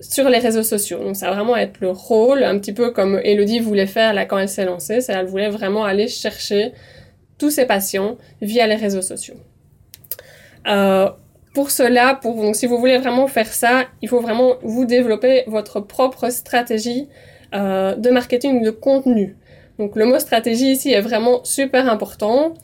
sur 0.00 0.28
les 0.28 0.38
réseaux 0.38 0.62
sociaux. 0.62 0.98
Donc 0.98 1.16
ça 1.16 1.30
va 1.30 1.36
vraiment 1.36 1.56
être 1.56 1.80
le 1.80 1.90
rôle, 1.90 2.42
un 2.44 2.58
petit 2.58 2.74
peu 2.74 2.90
comme 2.90 3.18
Elodie 3.24 3.60
voulait 3.60 3.86
faire 3.86 4.12
là 4.12 4.26
quand 4.26 4.36
elle 4.36 4.48
s'est 4.48 4.66
lancée, 4.66 5.00
c'est 5.00 5.12
elle 5.12 5.26
voulait 5.26 5.48
vraiment 5.48 5.84
aller 5.84 6.08
chercher 6.08 6.72
tous 7.38 7.50
ses 7.50 7.64
patients 7.64 8.18
via 8.42 8.66
les 8.66 8.74
réseaux 8.74 9.02
sociaux. 9.02 9.36
Euh, 10.66 11.10
pour 11.54 11.70
cela, 11.70 12.14
pour, 12.14 12.36
donc, 12.36 12.56
si 12.56 12.66
vous 12.66 12.78
voulez 12.78 12.98
vraiment 12.98 13.26
faire 13.26 13.46
ça, 13.46 13.84
il 14.00 14.08
faut 14.08 14.20
vraiment 14.20 14.54
vous 14.62 14.84
développer 14.84 15.44
votre 15.46 15.80
propre 15.80 16.30
stratégie 16.30 17.08
euh, 17.54 17.94
de 17.94 18.10
marketing 18.10 18.62
de 18.62 18.70
contenu. 18.70 19.36
Donc 19.78 19.96
le 19.96 20.06
mot 20.06 20.18
stratégie 20.18 20.72
ici 20.72 20.92
est 20.92 21.00
vraiment 21.00 21.44
super 21.44 21.90
important. 21.90 22.54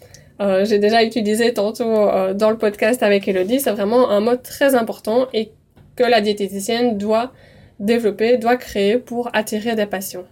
Euh, 0.40 0.64
J'ai 0.64 0.78
déjà 0.78 1.02
utilisé 1.02 1.52
tantôt 1.52 1.84
euh, 1.84 2.32
dans 2.32 2.50
le 2.50 2.56
podcast 2.56 3.02
avec 3.02 3.26
Elodie, 3.28 3.61
c'est 3.61 3.72
vraiment 3.72 4.08
un 4.08 4.20
mot 4.20 4.37
très 4.37 4.74
important 4.74 5.26
et 5.34 5.50
que 5.96 6.04
la 6.04 6.20
diététicienne 6.20 6.96
doit 6.96 7.32
développer, 7.80 8.38
doit 8.38 8.56
créer 8.56 8.98
pour 8.98 9.30
attirer 9.34 9.74
des 9.74 9.87
patients. 9.87 10.24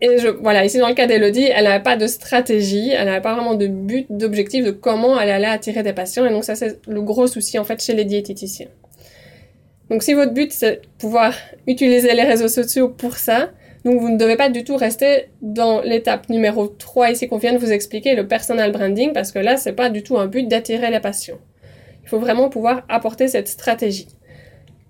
Et 0.00 0.16
voilà, 0.40 0.64
ici 0.64 0.78
dans 0.78 0.88
le 0.88 0.94
cas 0.94 1.06
d'Elodie, 1.06 1.48
elle 1.54 1.64
n'avait 1.64 1.82
pas 1.82 1.96
de 1.96 2.06
stratégie, 2.06 2.90
elle 2.90 3.06
n'avait 3.06 3.22
pas 3.22 3.34
vraiment 3.34 3.54
de 3.54 3.66
but, 3.66 4.06
d'objectif 4.10 4.64
de 4.64 4.70
comment 4.70 5.18
elle 5.18 5.30
allait 5.30 5.46
attirer 5.46 5.82
des 5.82 5.92
patients. 5.92 6.26
Et 6.26 6.30
donc 6.30 6.44
ça, 6.44 6.54
c'est 6.54 6.80
le 6.86 7.00
gros 7.02 7.26
souci 7.26 7.58
en 7.58 7.64
fait 7.64 7.82
chez 7.82 7.94
les 7.94 8.04
diététiciens. 8.04 8.68
Donc 9.90 10.02
si 10.02 10.14
votre 10.14 10.32
but, 10.32 10.52
c'est 10.52 10.82
pouvoir 10.98 11.34
utiliser 11.66 12.14
les 12.14 12.22
réseaux 12.22 12.48
sociaux 12.48 12.88
pour 12.88 13.16
ça, 13.16 13.50
donc 13.84 14.00
vous 14.00 14.08
ne 14.08 14.16
devez 14.16 14.36
pas 14.36 14.48
du 14.48 14.64
tout 14.64 14.76
rester 14.76 15.28
dans 15.42 15.82
l'étape 15.82 16.30
numéro 16.30 16.66
3 16.66 17.10
ici 17.10 17.28
qu'on 17.28 17.36
vient 17.36 17.52
de 17.52 17.58
vous 17.58 17.70
expliquer, 17.70 18.14
le 18.14 18.26
personal 18.26 18.72
branding, 18.72 19.12
parce 19.12 19.30
que 19.30 19.38
là, 19.38 19.58
c'est 19.58 19.74
pas 19.74 19.90
du 19.90 20.02
tout 20.02 20.16
un 20.16 20.26
but 20.26 20.48
d'attirer 20.48 20.90
les 20.90 21.00
patients. 21.00 21.38
Il 22.02 22.08
faut 22.08 22.18
vraiment 22.18 22.48
pouvoir 22.48 22.84
apporter 22.88 23.28
cette 23.28 23.48
stratégie. 23.48 24.08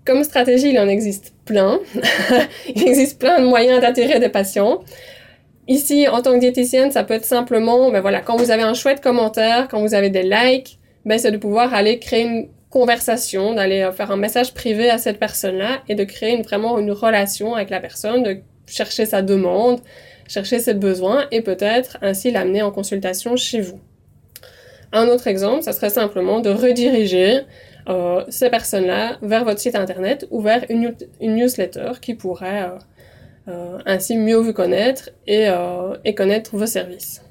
Comme 0.04 0.22
stratégie, 0.22 0.70
il 0.70 0.78
en 0.78 0.88
existe 0.88 1.32
plein. 1.44 1.80
il 2.74 2.86
existe 2.86 3.18
plein 3.18 3.40
de 3.40 3.46
moyens 3.46 3.80
d'attirer 3.80 4.20
des 4.20 4.28
patients. 4.28 4.80
Ici, 5.66 6.06
en 6.08 6.20
tant 6.20 6.34
que 6.34 6.40
diététicienne, 6.40 6.90
ça 6.90 7.04
peut 7.04 7.14
être 7.14 7.24
simplement, 7.24 7.90
ben 7.90 8.00
voilà, 8.00 8.20
quand 8.20 8.36
vous 8.36 8.50
avez 8.50 8.62
un 8.62 8.74
chouette 8.74 9.00
commentaire, 9.00 9.66
quand 9.68 9.80
vous 9.80 9.94
avez 9.94 10.10
des 10.10 10.22
likes, 10.22 10.78
ben 11.06 11.18
c'est 11.18 11.30
de 11.30 11.38
pouvoir 11.38 11.72
aller 11.72 11.98
créer 11.98 12.24
une 12.24 12.48
conversation, 12.68 13.54
d'aller 13.54 13.80
euh, 13.80 13.92
faire 13.92 14.10
un 14.10 14.16
message 14.16 14.52
privé 14.52 14.90
à 14.90 14.98
cette 14.98 15.18
personne-là 15.18 15.82
et 15.88 15.94
de 15.94 16.04
créer 16.04 16.34
une, 16.34 16.42
vraiment 16.42 16.78
une 16.78 16.90
relation 16.90 17.54
avec 17.54 17.70
la 17.70 17.80
personne, 17.80 18.22
de 18.22 18.38
chercher 18.66 19.06
sa 19.06 19.22
demande, 19.22 19.80
chercher 20.28 20.58
ses 20.58 20.74
besoins 20.74 21.26
et 21.30 21.40
peut-être 21.40 21.98
ainsi 22.02 22.30
l'amener 22.30 22.62
en 22.62 22.70
consultation 22.70 23.36
chez 23.36 23.60
vous. 23.60 23.80
Un 24.92 25.08
autre 25.08 25.28
exemple, 25.28 25.62
ça 25.62 25.72
serait 25.72 25.90
simplement 25.90 26.40
de 26.40 26.50
rediriger 26.50 27.40
euh, 27.88 28.24
ces 28.28 28.50
personnes-là 28.50 29.18
vers 29.22 29.44
votre 29.44 29.60
site 29.60 29.74
internet 29.74 30.26
ou 30.30 30.40
vers 30.40 30.64
une, 30.70 30.94
newsletter 31.20 31.92
qui 32.00 32.14
pourrait 32.14 32.62
euh, 32.62 32.78
euh, 33.46 33.78
ainsi 33.84 34.16
mieux 34.16 34.36
vous 34.36 34.54
connaître 34.54 35.10
et, 35.26 35.48
euh, 35.48 35.96
et 36.04 36.14
connaître 36.14 36.56
vos 36.56 36.64
services. 36.64 37.22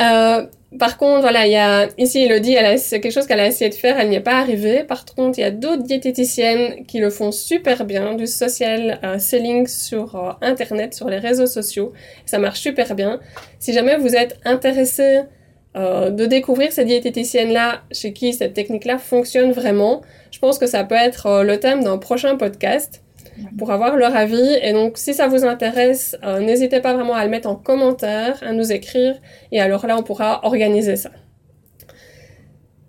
Euh, 0.00 0.46
par 0.78 0.98
contre, 0.98 1.22
voilà, 1.22 1.46
il 1.46 1.52
y 1.52 1.56
a 1.56 1.88
ici 1.96 2.20
Elodie, 2.20 2.56
c'est 2.76 3.00
quelque 3.00 3.12
chose 3.12 3.26
qu'elle 3.26 3.40
a 3.40 3.46
essayé 3.46 3.70
de 3.70 3.74
faire, 3.74 3.98
elle 3.98 4.10
n'y 4.10 4.16
est 4.16 4.20
pas 4.20 4.38
arrivée. 4.38 4.84
Par 4.84 5.06
contre, 5.06 5.38
il 5.38 5.42
y 5.42 5.44
a 5.44 5.50
d'autres 5.50 5.82
diététiciennes 5.82 6.84
qui 6.84 6.98
le 6.98 7.08
font 7.08 7.32
super 7.32 7.86
bien, 7.86 8.14
du 8.14 8.26
social 8.26 8.98
selling 9.18 9.66
sur 9.66 10.38
internet, 10.42 10.92
sur 10.94 11.08
les 11.08 11.18
réseaux 11.18 11.46
sociaux. 11.46 11.92
Ça 12.26 12.38
marche 12.38 12.60
super 12.60 12.94
bien. 12.94 13.20
Si 13.58 13.72
jamais 13.72 13.96
vous 13.96 14.14
êtes 14.14 14.38
intéressé 14.44 15.22
euh, 15.74 16.10
de 16.10 16.26
découvrir 16.26 16.70
ces 16.70 16.84
diététiciennes-là 16.84 17.80
chez 17.92 18.12
qui 18.12 18.34
cette 18.34 18.52
technique-là 18.52 18.98
fonctionne 18.98 19.52
vraiment. 19.52 20.02
Je 20.30 20.38
pense 20.38 20.58
que 20.58 20.66
ça 20.66 20.84
peut 20.84 20.94
être 20.94 21.26
euh, 21.26 21.42
le 21.44 21.58
thème 21.60 21.82
d'un 21.82 21.96
prochain 21.96 22.36
podcast 22.36 23.02
pour 23.56 23.70
avoir 23.70 23.96
leur 23.96 24.14
avis. 24.14 24.58
Et 24.60 24.74
donc, 24.74 24.98
si 24.98 25.14
ça 25.14 25.28
vous 25.28 25.46
intéresse, 25.46 26.14
euh, 26.24 26.40
n'hésitez 26.40 26.80
pas 26.80 26.92
vraiment 26.92 27.14
à 27.14 27.24
le 27.24 27.30
mettre 27.30 27.48
en 27.48 27.54
commentaire, 27.54 28.38
à 28.42 28.52
nous 28.52 28.70
écrire. 28.70 29.14
Et 29.50 29.62
alors 29.62 29.86
là, 29.86 29.96
on 29.96 30.02
pourra 30.02 30.40
organiser 30.44 30.96
ça. 30.96 31.10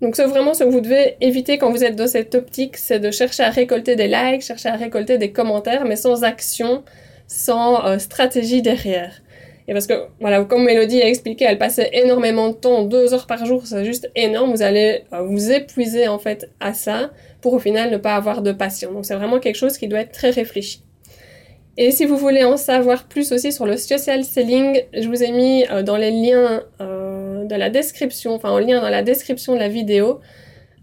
Donc, 0.02 0.17
c'est 0.17 0.26
vraiment 0.26 0.54
ce 0.54 0.65
que 0.65 0.69
vous 0.69 0.82
devez 0.82 1.15
éviter 1.22 1.58
quand 1.58 1.72
vous 1.72 1.86
êtes 1.86 1.96
dans 1.96 2.08
cette 2.08 2.36
optique, 2.36 2.76
c'est 2.76 3.00
de 3.00 3.12
chercher 3.12 3.43
à 3.43 3.50
récolter 3.50 3.96
des 3.96 4.10
likes, 4.10 4.41
chercher 4.41 4.67
à 4.67 4.76
récolter 4.76 5.17
des 5.17 5.32
commentaires, 5.32 5.86
mais 5.86 5.96
sans 5.96 6.26
action, 6.26 6.84
sans 7.28 7.98
stratégie 7.98 8.62
derrière. 8.62 9.23
Et 9.67 9.73
parce 9.73 9.88
que, 9.88 9.93
voilà, 10.19 10.43
comme 10.43 10.65
Mélodie 10.65 11.02
a 11.02 11.08
expliqué, 11.08 11.45
elle 11.45 11.58
passait 11.58 11.89
énormément 11.93 12.49
de 12.49 12.54
temps, 12.54 12.84
deux 12.84 13.13
heures 13.13 13.28
par 13.28 13.45
jour, 13.45 13.65
c'est 13.65 13.86
juste 13.86 14.12
énorme. 14.15 14.52
Vous 14.52 14.62
allez 14.62 15.04
euh, 15.13 15.21
vous 15.21 15.52
épuiser, 15.52 16.08
en 16.08 16.19
fait, 16.19 16.49
à 16.60 16.73
ça 16.73 17.12
pour 17.41 17.54
au 17.54 17.60
final 17.60 17.89
ne 17.89 17.97
pas 17.97 18.15
avoir 18.15 18.41
de 18.41 18.52
passion. 18.52 18.91
Donc, 18.91 19.06
c'est 19.06 19.15
vraiment 19.15 19.39
quelque 19.39 19.56
chose 19.56 19.78
qui 19.78 19.88
doit 19.88 19.99
être 19.99 20.12
très 20.12 20.32
réfléchi. 20.32 20.84
Et 21.78 21.91
si 21.91 22.06
vous 22.06 22.17
voulez 22.17 22.43
en 22.43 22.58
savoir 22.58 23.06
plus 23.06 23.32
aussi 23.32 23.52
sur 23.52 23.65
le 23.65 23.78
social 23.78 24.23
selling, 24.23 24.82
je 24.93 25.08
vous 25.08 25.23
ai 25.23 25.32
mis 25.32 25.65
euh, 25.71 25.82
dans 25.82 25.97
les 25.97 26.12
liens 26.12 26.63
euh, 26.82 27.45
de 27.45 27.56
la 27.56 27.69
description, 27.69 28.34
enfin 28.34 28.52
en 28.52 28.60
lien 28.60 28.82
dans 28.82 28.89
la 28.89 29.02
description 29.02 29.54
de 29.54 29.60
la 29.60 29.69
vidéo, 29.69 30.19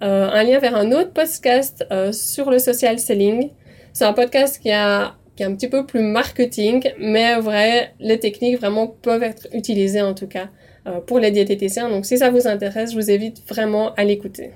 un 0.02 0.42
lien 0.44 0.58
vers 0.58 0.76
un 0.76 0.92
autre 0.92 1.12
podcast 1.12 1.84
sur 2.10 2.50
le 2.50 2.58
social 2.58 2.98
selling. 2.98 3.50
C'est 3.92 4.06
un 4.06 4.14
podcast 4.14 4.58
qui 4.58 4.70
a 4.70 5.14
un 5.44 5.54
petit 5.54 5.68
peu 5.68 5.86
plus 5.86 6.02
marketing, 6.02 6.92
mais 6.98 7.38
vrai, 7.40 7.94
les 7.98 8.18
techniques 8.18 8.58
vraiment 8.58 8.86
peuvent 8.86 9.22
être 9.22 9.46
utilisées 9.52 10.02
en 10.02 10.14
tout 10.14 10.26
cas 10.26 10.48
euh, 10.86 11.00
pour 11.00 11.18
les 11.18 11.30
diététiciens. 11.30 11.88
Donc 11.88 12.06
si 12.06 12.18
ça 12.18 12.30
vous 12.30 12.46
intéresse, 12.46 12.92
je 12.92 12.96
vous 12.96 13.10
invite 13.10 13.46
vraiment 13.48 13.94
à 13.94 14.04
l'écouter. 14.04 14.52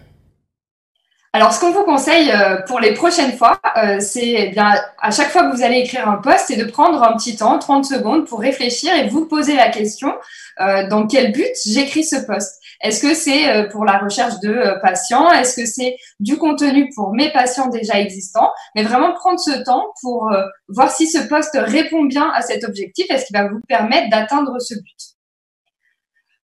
Alors, 1.32 1.52
ce 1.52 1.60
qu'on 1.60 1.72
vous 1.72 1.82
conseille 1.82 2.30
euh, 2.30 2.62
pour 2.62 2.78
les 2.78 2.94
prochaines 2.94 3.32
fois, 3.32 3.60
euh, 3.76 3.98
c'est 3.98 4.28
eh 4.28 4.48
bien 4.50 4.72
à 5.02 5.10
chaque 5.10 5.30
fois 5.30 5.50
que 5.50 5.56
vous 5.56 5.62
allez 5.62 5.78
écrire 5.78 6.08
un 6.08 6.16
post, 6.16 6.44
c'est 6.46 6.56
de 6.56 6.64
prendre 6.64 7.02
un 7.02 7.16
petit 7.16 7.36
temps, 7.36 7.58
30 7.58 7.84
secondes, 7.84 8.26
pour 8.26 8.40
réfléchir 8.40 8.94
et 8.94 9.08
vous 9.08 9.26
poser 9.26 9.56
la 9.56 9.68
question 9.68 10.12
dans 10.58 11.08
quel 11.08 11.32
but 11.32 11.50
j'écris 11.66 12.04
ce 12.04 12.24
post. 12.24 12.60
Est-ce 12.84 13.00
que 13.00 13.14
c'est 13.14 13.48
euh, 13.48 13.66
pour 13.70 13.86
la 13.86 13.96
recherche 13.96 14.38
de 14.40 14.50
euh, 14.50 14.78
patients? 14.80 15.32
Est-ce 15.32 15.56
que 15.56 15.66
c'est 15.66 15.96
du 16.20 16.36
contenu 16.36 16.90
pour 16.94 17.14
mes 17.14 17.32
patients 17.32 17.68
déjà 17.68 17.98
existants? 17.98 18.50
Mais 18.74 18.82
vraiment 18.82 19.14
prendre 19.14 19.40
ce 19.40 19.64
temps 19.64 19.86
pour 20.02 20.30
euh, 20.30 20.44
voir 20.68 20.90
si 20.90 21.08
ce 21.08 21.26
poste 21.26 21.56
répond 21.58 22.04
bien 22.04 22.30
à 22.34 22.42
cet 22.42 22.62
objectif. 22.62 23.06
Est-ce 23.08 23.24
qu'il 23.24 23.38
va 23.38 23.48
vous 23.48 23.60
permettre 23.66 24.10
d'atteindre 24.10 24.60
ce 24.60 24.74
but? 24.74 25.14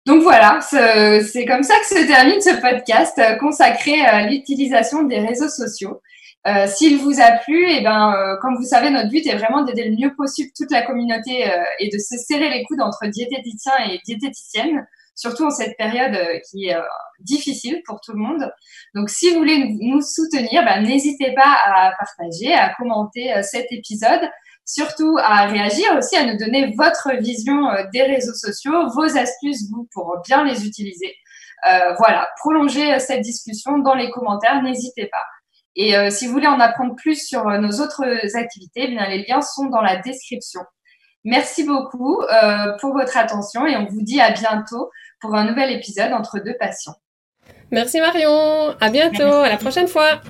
Donc 0.05 0.21
voilà, 0.21 0.59
c'est 0.61 1.45
comme 1.45 1.63
ça 1.63 1.73
que 1.79 1.85
se 1.85 2.07
termine 2.07 2.39
ce 2.39 2.61
podcast 2.61 3.21
consacré 3.41 3.99
à 3.99 4.25
l'utilisation 4.25 5.03
des 5.03 5.19
réseaux 5.19 5.49
sociaux. 5.49 6.01
S'il 6.67 6.99
vous 6.99 7.19
a 7.19 7.31
plu, 7.43 7.69
et 7.69 7.79
eh 7.79 7.83
ben, 7.83 8.37
comme 8.41 8.55
vous 8.55 8.63
savez, 8.63 8.89
notre 8.89 9.09
but 9.09 9.27
est 9.27 9.35
vraiment 9.35 9.65
d'aider 9.65 9.83
le 9.83 9.97
mieux 9.97 10.15
possible 10.15 10.49
toute 10.55 10.71
la 10.71 10.83
communauté 10.83 11.51
et 11.81 11.89
de 11.89 11.97
se 11.97 12.15
serrer 12.25 12.49
les 12.49 12.63
coudes 12.63 12.79
entre 12.79 13.05
diététiciens 13.07 13.73
et 13.89 13.99
diététiciennes 14.05 14.87
surtout 15.17 15.45
en 15.45 15.49
cette 15.49 15.75
période 15.77 16.15
euh, 16.15 16.39
qui 16.49 16.67
est 16.67 16.75
euh, 16.75 16.81
difficile 17.19 17.81
pour 17.85 17.99
tout 17.99 18.13
le 18.13 18.19
monde. 18.19 18.49
Donc, 18.93 19.09
si 19.09 19.31
vous 19.31 19.39
voulez 19.39 19.75
nous 19.81 20.01
soutenir, 20.01 20.63
ben, 20.63 20.83
n'hésitez 20.83 21.33
pas 21.33 21.57
à 21.65 21.91
partager, 21.97 22.53
à 22.53 22.73
commenter 22.75 23.33
euh, 23.33 23.41
cet 23.41 23.65
épisode, 23.71 24.21
surtout 24.63 25.17
à 25.19 25.47
réagir 25.47 25.85
aussi, 25.97 26.15
à 26.15 26.25
nous 26.25 26.37
donner 26.37 26.73
votre 26.77 27.15
vision 27.17 27.67
des 27.91 28.03
réseaux 28.03 28.33
sociaux, 28.33 28.89
vos 28.93 29.17
astuces, 29.17 29.69
vous, 29.71 29.87
pour 29.93 30.21
bien 30.27 30.43
les 30.43 30.67
utiliser. 30.67 31.15
voilà, 31.97 32.27
prolongez 32.37 32.99
cette 32.99 33.21
discussion 33.21 33.77
dans 33.77 33.95
les 33.95 34.11
commentaires, 34.11 34.61
n'hésitez 34.61 35.07
pas. 35.07 35.23
Et 35.77 35.95
si 36.11 36.27
vous 36.27 36.33
voulez 36.33 36.47
en 36.47 36.59
apprendre 36.59 36.95
plus 36.95 37.25
sur 37.25 37.45
nos 37.45 37.79
autres 37.79 38.03
activités, 38.35 38.81
eh 38.83 38.87
bien, 38.89 39.07
les 39.07 39.25
liens 39.25 39.39
sont 39.39 39.67
dans 39.67 39.79
la 39.79 39.95
description. 39.95 40.59
Merci 41.23 41.63
beaucoup 41.63 42.21
pour 42.81 42.91
votre 42.91 43.15
attention 43.15 43.65
et 43.65 43.77
on 43.77 43.85
vous 43.85 44.01
dit 44.01 44.19
à 44.19 44.31
bientôt 44.31 44.89
pour 45.19 45.35
un 45.35 45.45
nouvel 45.45 45.71
épisode 45.71 46.13
entre 46.13 46.39
deux 46.39 46.55
patients. 46.57 46.95
Merci 47.71 47.99
Marion, 47.99 48.75
à 48.79 48.89
bientôt, 48.89 49.23
à 49.23 49.49
la 49.49 49.57
prochaine 49.57 49.87
fois. 49.87 50.21